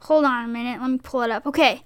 Hold 0.00 0.24
on 0.24 0.46
a 0.46 0.48
minute. 0.48 0.80
Let 0.80 0.90
me 0.90 0.98
pull 0.98 1.22
it 1.22 1.30
up. 1.30 1.46
Okay. 1.46 1.84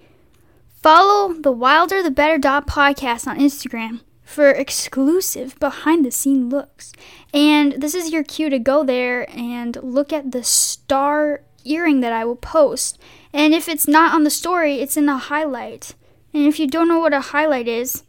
Follow 0.82 1.34
the 1.34 1.52
Wilder 1.52 2.02
the 2.02 2.10
Better 2.10 2.38
dot 2.38 2.66
podcast 2.66 3.26
on 3.26 3.38
Instagram 3.38 4.00
for 4.24 4.50
exclusive 4.50 5.58
behind 5.60 6.04
the 6.04 6.10
scene 6.10 6.48
looks. 6.48 6.92
And 7.32 7.74
this 7.74 7.94
is 7.94 8.12
your 8.12 8.24
cue 8.24 8.50
to 8.50 8.58
go 8.58 8.82
there 8.82 9.28
and 9.30 9.76
look 9.82 10.12
at 10.12 10.32
the 10.32 10.42
star 10.42 11.42
earring 11.64 12.00
that 12.00 12.12
I 12.12 12.24
will 12.24 12.36
post. 12.36 12.98
And 13.32 13.54
if 13.54 13.68
it's 13.68 13.86
not 13.86 14.14
on 14.14 14.24
the 14.24 14.30
story, 14.30 14.80
it's 14.80 14.96
in 14.96 15.06
the 15.06 15.16
highlight. 15.16 15.94
And 16.32 16.46
if 16.46 16.58
you 16.58 16.66
don't 16.66 16.88
know 16.88 16.98
what 16.98 17.12
a 17.12 17.20
highlight 17.20 17.68
is, 17.68 18.02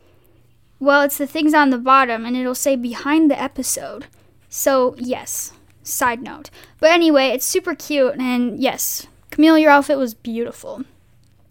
well, 0.80 1.02
it's 1.02 1.18
the 1.18 1.28
things 1.28 1.54
on 1.54 1.70
the 1.70 1.78
bottom 1.78 2.26
and 2.26 2.36
it'll 2.36 2.56
say 2.56 2.76
behind 2.76 3.30
the 3.30 3.42
episode. 3.42 4.08
So, 4.50 4.96
yes, 4.98 5.52
side 5.84 6.22
note. 6.22 6.50
But 6.80 6.92
anyway, 6.92 7.28
it's 7.30 7.46
super 7.46 7.76
cute 7.76 8.16
and 8.20 8.60
yes, 8.60 9.08
Camille, 9.32 9.58
your 9.58 9.72
outfit 9.72 9.98
was 9.98 10.14
beautiful. 10.14 10.86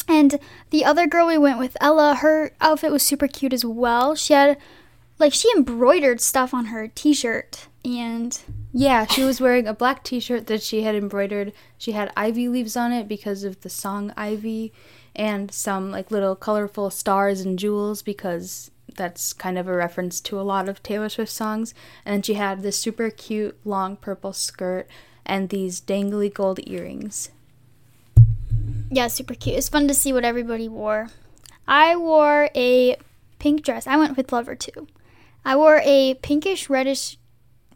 And 0.08 0.38
the 0.70 0.84
other 0.84 1.06
girl 1.06 1.26
we 1.26 1.38
went 1.38 1.58
with, 1.58 1.76
Ella, 1.80 2.16
her 2.16 2.52
outfit 2.60 2.92
was 2.92 3.02
super 3.02 3.28
cute 3.28 3.52
as 3.52 3.64
well. 3.64 4.14
She 4.14 4.34
had, 4.34 4.58
like, 5.18 5.32
she 5.32 5.50
embroidered 5.56 6.20
stuff 6.20 6.52
on 6.52 6.66
her 6.66 6.88
t 6.88 7.14
shirt. 7.14 7.68
And 7.84 8.38
yeah, 8.72 9.06
she 9.06 9.24
was 9.24 9.40
wearing 9.40 9.66
a 9.66 9.74
black 9.74 10.04
t 10.04 10.20
shirt 10.20 10.46
that 10.46 10.62
she 10.62 10.82
had 10.82 10.94
embroidered. 10.94 11.52
She 11.78 11.92
had 11.92 12.12
ivy 12.16 12.48
leaves 12.48 12.76
on 12.76 12.92
it 12.92 13.08
because 13.08 13.44
of 13.44 13.60
the 13.60 13.70
song 13.70 14.12
Ivy, 14.16 14.72
and 15.14 15.52
some, 15.52 15.90
like, 15.90 16.10
little 16.10 16.36
colorful 16.36 16.90
stars 16.90 17.40
and 17.40 17.58
jewels 17.58 18.02
because 18.02 18.70
that's 18.96 19.32
kind 19.32 19.58
of 19.58 19.68
a 19.68 19.74
reference 19.74 20.20
to 20.20 20.40
a 20.40 20.42
lot 20.42 20.68
of 20.68 20.82
Taylor 20.82 21.08
Swift 21.08 21.32
songs. 21.32 21.74
And 22.04 22.24
she 22.24 22.34
had 22.34 22.62
this 22.62 22.76
super 22.76 23.10
cute 23.10 23.58
long 23.64 23.96
purple 23.96 24.32
skirt 24.32 24.88
and 25.24 25.48
these 25.48 25.80
dangly 25.80 26.32
gold 26.32 26.60
earrings. 26.66 27.30
Yeah, 28.94 29.08
super 29.08 29.34
cute. 29.34 29.56
It's 29.56 29.68
fun 29.68 29.88
to 29.88 29.92
see 29.94 30.12
what 30.12 30.24
everybody 30.24 30.68
wore. 30.68 31.08
I 31.66 31.96
wore 31.96 32.48
a 32.54 32.96
pink 33.40 33.64
dress. 33.64 33.88
I 33.88 33.96
went 33.96 34.16
with 34.16 34.30
Lover 34.30 34.54
too. 34.54 34.86
I 35.44 35.56
wore 35.56 35.80
a 35.84 36.14
pinkish 36.22 36.70
reddish 36.70 37.18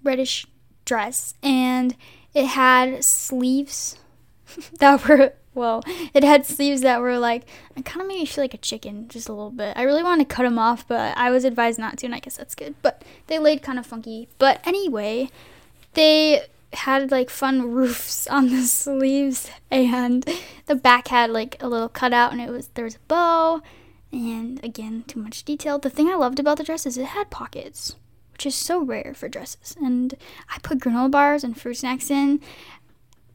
reddish 0.04 0.46
dress 0.84 1.34
and 1.42 1.96
it 2.34 2.46
had 2.46 3.02
sleeves 3.02 3.98
that 4.78 5.08
were 5.08 5.32
well, 5.54 5.82
it 6.14 6.22
had 6.22 6.46
sleeves 6.46 6.82
that 6.82 7.00
were 7.00 7.18
like 7.18 7.46
it 7.74 7.84
kind 7.84 8.00
of 8.00 8.06
made 8.06 8.20
me 8.20 8.24
feel 8.24 8.44
like 8.44 8.54
a 8.54 8.58
chicken 8.58 9.08
just 9.08 9.28
a 9.28 9.32
little 9.32 9.50
bit. 9.50 9.76
I 9.76 9.82
really 9.82 10.04
wanted 10.04 10.28
to 10.28 10.32
cut 10.32 10.44
them 10.44 10.56
off, 10.56 10.86
but 10.86 11.18
I 11.18 11.32
was 11.32 11.44
advised 11.44 11.80
not 11.80 11.98
to, 11.98 12.06
and 12.06 12.14
I 12.14 12.20
guess 12.20 12.36
that's 12.36 12.54
good. 12.54 12.76
But 12.80 13.02
they 13.26 13.40
laid 13.40 13.60
kind 13.60 13.80
of 13.80 13.86
funky. 13.86 14.28
But 14.38 14.64
anyway, 14.64 15.30
they 15.94 16.42
had 16.72 17.10
like 17.10 17.30
fun 17.30 17.62
roofs 17.72 18.26
on 18.26 18.48
the 18.48 18.62
sleeves 18.62 19.50
and 19.70 20.28
the 20.66 20.74
back 20.74 21.08
had 21.08 21.30
like 21.30 21.56
a 21.62 21.68
little 21.68 21.88
cutout 21.88 22.32
and 22.32 22.40
it 22.40 22.50
was 22.50 22.68
there 22.74 22.84
was 22.84 22.96
a 22.96 23.00
bow 23.08 23.62
and 24.12 24.62
again 24.64 25.04
too 25.06 25.20
much 25.20 25.44
detail. 25.44 25.78
The 25.78 25.90
thing 25.90 26.08
i 26.08 26.14
loved 26.14 26.38
about 26.38 26.58
the 26.58 26.64
dress 26.64 26.86
is 26.86 26.96
it 26.98 27.06
had 27.06 27.30
pockets 27.30 27.96
which 28.32 28.46
is 28.46 28.54
so 28.54 28.80
rare 28.82 29.14
for 29.14 29.28
dresses 29.28 29.76
and 29.82 30.14
i 30.48 30.58
put 30.62 30.78
granola 30.78 31.10
bars 31.10 31.42
and 31.42 31.60
fruit 31.60 31.78
snacks 31.78 32.10
in 32.10 32.40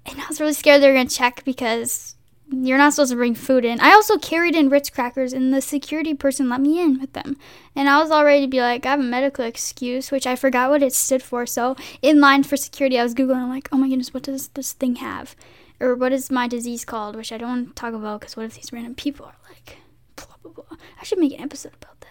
and 0.06 0.22
i 0.22 0.26
was 0.28 0.40
really 0.40 0.54
scared 0.54 0.82
they 0.82 0.88
were 0.88 0.94
going 0.94 1.08
to 1.08 1.16
check 1.16 1.44
because 1.44 2.16
you're 2.62 2.78
not 2.78 2.94
supposed 2.94 3.12
to 3.12 3.18
bring 3.18 3.36
food 3.36 3.66
in. 3.66 3.80
I 3.80 3.92
also 3.92 4.18
carried 4.18 4.56
in 4.56 4.70
Ritz 4.70 4.90
crackers, 4.90 5.34
and 5.34 5.54
the 5.54 5.62
security 5.62 6.14
person 6.14 6.50
let 6.50 6.62
me 6.62 6.80
in 6.80 7.00
with 7.00 7.14
them. 7.14 7.38
And 7.76 7.90
I 7.90 8.02
was 8.02 8.12
all 8.12 8.24
ready 8.24 8.46
to 8.46 8.50
be 8.50 8.62
like, 8.62 8.86
I 8.86 8.92
have 8.92 9.00
a 9.00 9.04
medical 9.04 9.46
excuse, 9.46 10.12
which 10.12 10.28
I 10.28 10.36
forgot 10.36 10.70
what 10.70 10.84
it 10.84 10.94
stood 10.94 11.24
for. 11.24 11.46
So 11.46 11.76
in 12.02 12.20
line 12.20 12.44
for 12.44 12.56
security, 12.58 13.00
I 13.00 13.04
was 13.04 13.16
googling, 13.16 13.50
like, 13.50 13.70
oh 13.72 13.78
my 13.78 13.90
goodness, 13.90 14.14
what 14.14 14.24
does 14.24 14.50
this 14.50 14.74
thing 14.74 14.98
have, 14.98 15.36
or 15.80 15.96
what 15.96 16.12
is 16.12 16.30
my 16.30 16.48
disease 16.48 16.86
called? 16.86 17.16
Which 17.16 17.32
I 17.32 17.38
don't 17.38 17.50
want 17.50 17.68
to 17.70 17.74
talk 17.74 17.94
about 17.94 18.20
because 18.20 18.38
what 18.38 18.46
if 18.46 18.56
these 18.56 18.72
random 18.72 18.96
people 18.96 19.26
are 19.26 19.36
like, 19.50 19.78
blah 20.16 20.36
blah 20.44 20.52
blah. 20.52 20.78
I 21.02 21.04
should 21.04 21.20
make 21.20 21.34
an 21.34 21.42
episode 21.42 21.74
about 21.82 22.02
that. 22.02 22.10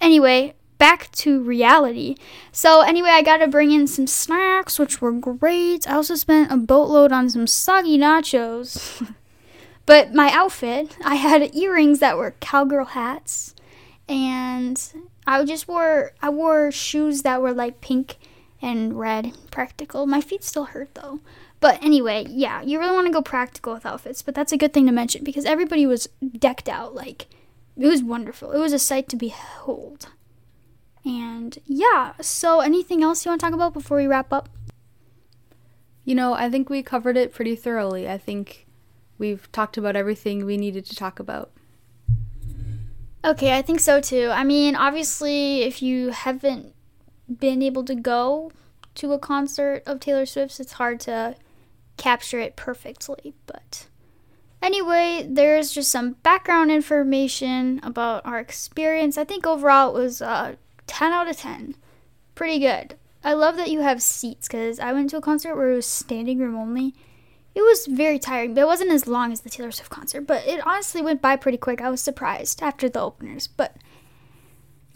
Anyway, 0.00 0.54
back 0.84 1.10
to 1.12 1.42
reality. 1.42 2.14
So, 2.52 2.82
anyway, 2.82 3.08
I 3.08 3.22
got 3.22 3.38
to 3.38 3.48
bring 3.48 3.70
in 3.72 3.86
some 3.86 4.06
snacks, 4.06 4.78
which 4.78 5.00
were 5.00 5.12
great. 5.12 5.88
I 5.88 5.94
also 5.94 6.14
spent 6.14 6.52
a 6.52 6.58
boatload 6.58 7.10
on 7.10 7.30
some 7.30 7.46
soggy 7.46 7.96
nachos. 7.96 9.14
but 9.86 10.12
my 10.12 10.30
outfit, 10.30 10.94
I 11.02 11.14
had 11.14 11.56
earrings 11.56 12.00
that 12.00 12.18
were 12.18 12.34
cowgirl 12.38 12.84
hats, 12.84 13.54
and 14.10 14.78
I 15.26 15.42
just 15.46 15.66
wore 15.68 16.12
I 16.20 16.28
wore 16.28 16.70
shoes 16.70 17.22
that 17.22 17.40
were 17.40 17.54
like 17.54 17.80
pink 17.80 18.18
and 18.60 18.98
red, 18.98 19.32
practical. 19.50 20.04
My 20.04 20.20
feet 20.20 20.44
still 20.44 20.66
hurt 20.66 20.94
though. 20.94 21.20
But 21.60 21.82
anyway, 21.82 22.26
yeah, 22.28 22.60
you 22.60 22.78
really 22.78 22.92
want 22.92 23.06
to 23.06 23.12
go 23.12 23.22
practical 23.22 23.72
with 23.72 23.86
outfits, 23.86 24.20
but 24.20 24.34
that's 24.34 24.52
a 24.52 24.58
good 24.58 24.74
thing 24.74 24.84
to 24.84 24.92
mention 24.92 25.24
because 25.24 25.46
everybody 25.46 25.86
was 25.86 26.10
decked 26.36 26.68
out 26.68 26.94
like 26.94 27.26
it 27.74 27.86
was 27.86 28.02
wonderful. 28.02 28.52
It 28.52 28.58
was 28.58 28.74
a 28.74 28.78
sight 28.78 29.08
to 29.08 29.16
behold. 29.16 30.08
And 31.04 31.58
yeah, 31.66 32.12
so 32.20 32.60
anything 32.60 33.02
else 33.02 33.24
you 33.24 33.30
want 33.30 33.40
to 33.40 33.46
talk 33.46 33.54
about 33.54 33.74
before 33.74 33.98
we 33.98 34.06
wrap 34.06 34.32
up? 34.32 34.48
You 36.04 36.14
know, 36.14 36.34
I 36.34 36.50
think 36.50 36.68
we 36.68 36.82
covered 36.82 37.16
it 37.16 37.32
pretty 37.32 37.56
thoroughly. 37.56 38.08
I 38.08 38.18
think 38.18 38.66
we've 39.18 39.50
talked 39.52 39.76
about 39.76 39.96
everything 39.96 40.44
we 40.44 40.56
needed 40.56 40.86
to 40.86 40.96
talk 40.96 41.18
about. 41.18 41.50
Okay, 43.24 43.56
I 43.56 43.62
think 43.62 43.80
so 43.80 44.00
too. 44.00 44.30
I 44.32 44.44
mean, 44.44 44.76
obviously, 44.76 45.62
if 45.62 45.82
you 45.82 46.10
haven't 46.10 46.74
been 47.38 47.62
able 47.62 47.84
to 47.84 47.94
go 47.94 48.52
to 48.96 49.12
a 49.12 49.18
concert 49.18 49.82
of 49.86 50.00
Taylor 50.00 50.26
Swift's, 50.26 50.60
it's 50.60 50.72
hard 50.72 51.00
to 51.00 51.36
capture 51.96 52.38
it 52.38 52.54
perfectly. 52.56 53.34
But 53.46 53.86
anyway, 54.62 55.26
there's 55.28 55.72
just 55.72 55.90
some 55.90 56.12
background 56.22 56.70
information 56.70 57.80
about 57.82 58.26
our 58.26 58.38
experience. 58.38 59.16
I 59.16 59.24
think 59.24 59.46
overall 59.46 59.96
it 59.96 60.00
was 60.00 60.20
uh, 60.20 60.56
10 60.86 61.12
out 61.12 61.28
of 61.28 61.36
10. 61.36 61.76
Pretty 62.34 62.58
good. 62.58 62.96
I 63.22 63.32
love 63.32 63.56
that 63.56 63.70
you 63.70 63.80
have 63.80 64.02
seats 64.02 64.48
because 64.48 64.78
I 64.78 64.92
went 64.92 65.10
to 65.10 65.16
a 65.16 65.22
concert 65.22 65.56
where 65.56 65.72
it 65.72 65.76
was 65.76 65.86
standing 65.86 66.38
room 66.38 66.56
only. 66.56 66.94
It 67.54 67.62
was 67.62 67.86
very 67.86 68.18
tiring, 68.18 68.54
but 68.54 68.62
it 68.62 68.66
wasn't 68.66 68.90
as 68.90 69.06
long 69.06 69.32
as 69.32 69.40
the 69.40 69.50
Taylor 69.50 69.70
Swift 69.70 69.90
concert, 69.90 70.22
but 70.22 70.46
it 70.46 70.66
honestly 70.66 71.00
went 71.00 71.22
by 71.22 71.36
pretty 71.36 71.56
quick. 71.56 71.80
I 71.80 71.88
was 71.88 72.00
surprised 72.00 72.62
after 72.62 72.88
the 72.88 73.00
openers, 73.00 73.46
but 73.46 73.76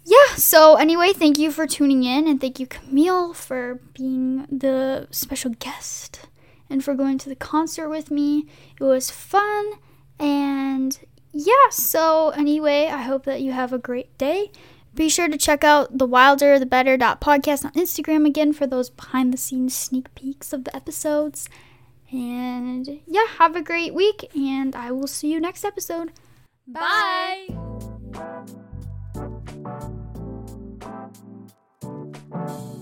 yeah, 0.04 0.34
so 0.36 0.74
anyway, 0.76 1.12
thank 1.12 1.38
you 1.38 1.50
for 1.52 1.66
tuning 1.66 2.02
in 2.02 2.26
and 2.26 2.40
thank 2.40 2.58
you 2.58 2.66
Camille 2.66 3.34
for 3.34 3.80
being 3.94 4.46
the 4.50 5.06
special 5.10 5.50
guest 5.58 6.20
and 6.68 6.82
for 6.82 6.94
going 6.94 7.18
to 7.18 7.28
the 7.28 7.36
concert 7.36 7.88
with 7.88 8.10
me. 8.10 8.46
It 8.80 8.84
was 8.84 9.10
fun 9.10 9.72
and 10.18 10.98
yeah, 11.32 11.68
so 11.70 12.30
anyway, 12.30 12.86
I 12.86 13.02
hope 13.02 13.24
that 13.24 13.42
you 13.42 13.52
have 13.52 13.72
a 13.72 13.78
great 13.78 14.16
day. 14.18 14.50
Be 14.98 15.08
sure 15.08 15.28
to 15.28 15.38
check 15.38 15.62
out 15.62 15.96
the 15.96 16.06
wilder 16.06 16.58
the 16.58 16.66
better 16.66 16.98
podcast 16.98 17.64
on 17.64 17.70
Instagram 17.74 18.26
again 18.26 18.52
for 18.52 18.66
those 18.66 18.90
behind 18.90 19.32
the 19.32 19.36
scenes 19.36 19.72
sneak 19.72 20.12
peeks 20.16 20.52
of 20.52 20.64
the 20.64 20.74
episodes. 20.74 21.48
And 22.10 22.98
yeah, 23.06 23.28
have 23.38 23.54
a 23.54 23.62
great 23.62 23.94
week, 23.94 24.28
and 24.34 24.74
I 24.74 24.90
will 24.90 25.06
see 25.06 25.30
you 25.30 25.38
next 25.38 25.64
episode. 25.64 26.10
Bye. 26.66 27.46
Bye. 32.30 32.74